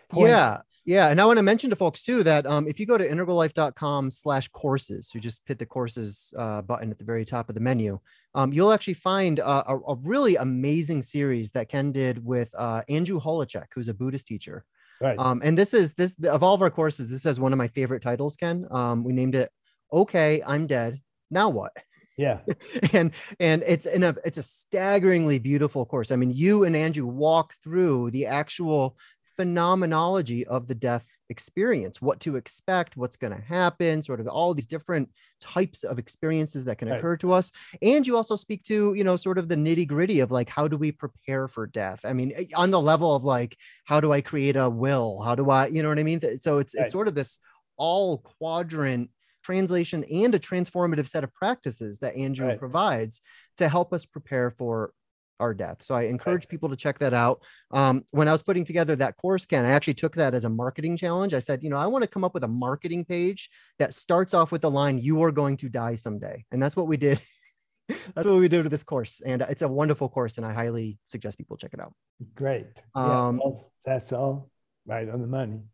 Point. 0.09 0.29
Yeah, 0.29 0.61
yeah, 0.85 1.09
and 1.09 1.21
I 1.21 1.25
want 1.25 1.37
to 1.37 1.43
mention 1.43 1.69
to 1.69 1.75
folks 1.75 2.01
too 2.01 2.23
that 2.23 2.45
um, 2.45 2.67
if 2.67 2.79
you 2.79 2.85
go 2.85 2.97
to 2.97 3.07
integrallife.com/slash 3.07 4.47
courses, 4.49 5.11
you 5.13 5.21
just 5.21 5.43
hit 5.45 5.59
the 5.59 5.65
courses 5.65 6.33
uh, 6.37 6.61
button 6.63 6.89
at 6.89 6.97
the 6.97 7.05
very 7.05 7.25
top 7.25 7.49
of 7.49 7.55
the 7.55 7.61
menu. 7.61 7.99
Um, 8.33 8.51
you'll 8.51 8.71
actually 8.71 8.95
find 8.95 9.39
uh, 9.39 9.63
a, 9.67 9.77
a, 9.77 9.95
really 10.01 10.35
amazing 10.35 11.01
series 11.01 11.51
that 11.51 11.69
Ken 11.69 11.91
did 11.91 12.23
with 12.23 12.53
uh, 12.57 12.81
Andrew 12.89 13.19
Holecek, 13.19 13.67
who's 13.73 13.89
a 13.89 13.93
Buddhist 13.93 14.27
teacher. 14.27 14.65
Right. 15.01 15.17
Um, 15.17 15.41
and 15.43 15.57
this 15.57 15.73
is 15.73 15.93
this 15.93 16.15
of 16.25 16.43
all 16.43 16.53
of 16.55 16.61
our 16.61 16.71
courses. 16.71 17.09
This 17.09 17.25
is 17.25 17.39
one 17.39 17.53
of 17.53 17.57
my 17.57 17.67
favorite 17.67 18.01
titles. 18.01 18.35
Ken. 18.35 18.67
Um, 18.71 19.03
we 19.03 19.13
named 19.13 19.35
it 19.35 19.51
"Okay, 19.93 20.41
I'm 20.45 20.65
Dead. 20.67 20.99
Now 21.29 21.49
What." 21.49 21.73
Yeah. 22.17 22.39
and 22.93 23.11
and 23.39 23.63
it's 23.67 23.85
in 23.85 24.03
a 24.03 24.15
it's 24.23 24.37
a 24.37 24.43
staggeringly 24.43 25.39
beautiful 25.39 25.85
course. 25.85 26.11
I 26.11 26.15
mean, 26.15 26.31
you 26.31 26.63
and 26.63 26.75
Andrew 26.75 27.05
walk 27.05 27.53
through 27.63 28.11
the 28.11 28.25
actual 28.27 28.97
phenomenology 29.35 30.47
of 30.47 30.67
the 30.67 30.75
death 30.75 31.09
experience, 31.29 32.01
what 32.01 32.19
to 32.21 32.35
expect, 32.35 32.95
what's 32.95 33.17
going 33.17 33.33
to 33.33 33.41
happen, 33.41 34.01
sort 34.01 34.19
of 34.19 34.27
all 34.27 34.53
these 34.53 34.67
different 34.67 35.09
types 35.41 35.83
of 35.83 35.99
experiences 35.99 36.65
that 36.65 36.77
can 36.77 36.87
right. 36.87 36.97
occur 36.97 37.17
to 37.17 37.33
us. 37.33 37.51
And 37.81 38.05
you 38.07 38.15
also 38.15 38.35
speak 38.35 38.63
to, 38.63 38.93
you 38.93 39.03
know, 39.03 39.15
sort 39.15 39.37
of 39.37 39.47
the 39.47 39.55
nitty 39.55 39.87
gritty 39.87 40.21
of 40.21 40.31
like, 40.31 40.49
how 40.49 40.67
do 40.67 40.77
we 40.77 40.91
prepare 40.91 41.47
for 41.47 41.67
death? 41.67 42.05
I 42.05 42.13
mean, 42.13 42.31
eh, 42.35 42.45
on 42.55 42.71
the 42.71 42.79
level 42.81 43.15
of 43.15 43.25
like, 43.25 43.57
how 43.83 43.99
do 43.99 44.13
I 44.13 44.21
create 44.21 44.55
a 44.55 44.69
will? 44.69 45.21
How 45.21 45.35
do 45.35 45.49
I, 45.49 45.67
you 45.67 45.83
know 45.83 45.89
what 45.89 45.99
I 45.99 46.03
mean? 46.03 46.21
So 46.37 46.59
it's, 46.59 46.75
right. 46.75 46.83
it's 46.83 46.91
sort 46.91 47.07
of 47.07 47.15
this 47.15 47.39
all 47.77 48.19
quadrant 48.19 49.09
translation 49.45 50.03
and 50.05 50.33
a 50.33 50.39
transformative 50.39 51.07
set 51.07 51.23
of 51.23 51.33
practices 51.33 51.99
that 51.99 52.15
Andrew 52.15 52.47
right. 52.47 52.59
provides 52.59 53.21
to 53.57 53.69
help 53.69 53.93
us 53.93 54.05
prepare 54.05 54.49
for 54.49 54.91
our 55.39 55.53
death. 55.53 55.83
So 55.83 55.93
I 55.93 56.03
encourage 56.03 56.43
right. 56.43 56.49
people 56.49 56.69
to 56.69 56.75
check 56.75 56.97
that 56.99 57.13
out. 57.13 57.43
Um, 57.71 58.03
when 58.11 58.27
I 58.27 58.31
was 58.31 58.41
putting 58.41 58.65
together 58.65 58.95
that 58.95 59.17
course, 59.17 59.45
Ken, 59.45 59.65
I 59.65 59.71
actually 59.71 59.95
took 59.95 60.15
that 60.15 60.33
as 60.33 60.45
a 60.45 60.49
marketing 60.49 60.97
challenge. 60.97 61.33
I 61.33 61.39
said, 61.39 61.61
you 61.61 61.69
know, 61.69 61.77
I 61.77 61.85
want 61.85 62.03
to 62.03 62.07
come 62.07 62.23
up 62.23 62.33
with 62.33 62.43
a 62.43 62.47
marketing 62.47 63.05
page 63.05 63.49
that 63.77 63.93
starts 63.93 64.33
off 64.33 64.51
with 64.51 64.61
the 64.61 64.71
line, 64.71 64.97
you 64.97 65.21
are 65.23 65.31
going 65.31 65.57
to 65.57 65.69
die 65.69 65.95
someday. 65.95 66.43
And 66.51 66.63
that's 66.63 66.75
what 66.75 66.87
we 66.87 66.97
did. 66.97 67.21
that's 68.15 68.25
what 68.25 68.37
we 68.37 68.47
did 68.47 68.63
with 68.63 68.71
this 68.71 68.83
course. 68.83 69.21
And 69.21 69.41
it's 69.43 69.61
a 69.61 69.67
wonderful 69.67 70.09
course. 70.09 70.37
And 70.37 70.45
I 70.45 70.53
highly 70.53 70.97
suggest 71.03 71.37
people 71.37 71.57
check 71.57 71.73
it 71.73 71.79
out. 71.79 71.93
Great. 72.33 72.81
Um, 72.95 73.35
yeah, 73.35 73.41
well, 73.43 73.71
that's 73.83 74.13
all 74.13 74.49
right 74.87 75.07
on 75.09 75.21
the 75.21 75.27
money. 75.27 75.65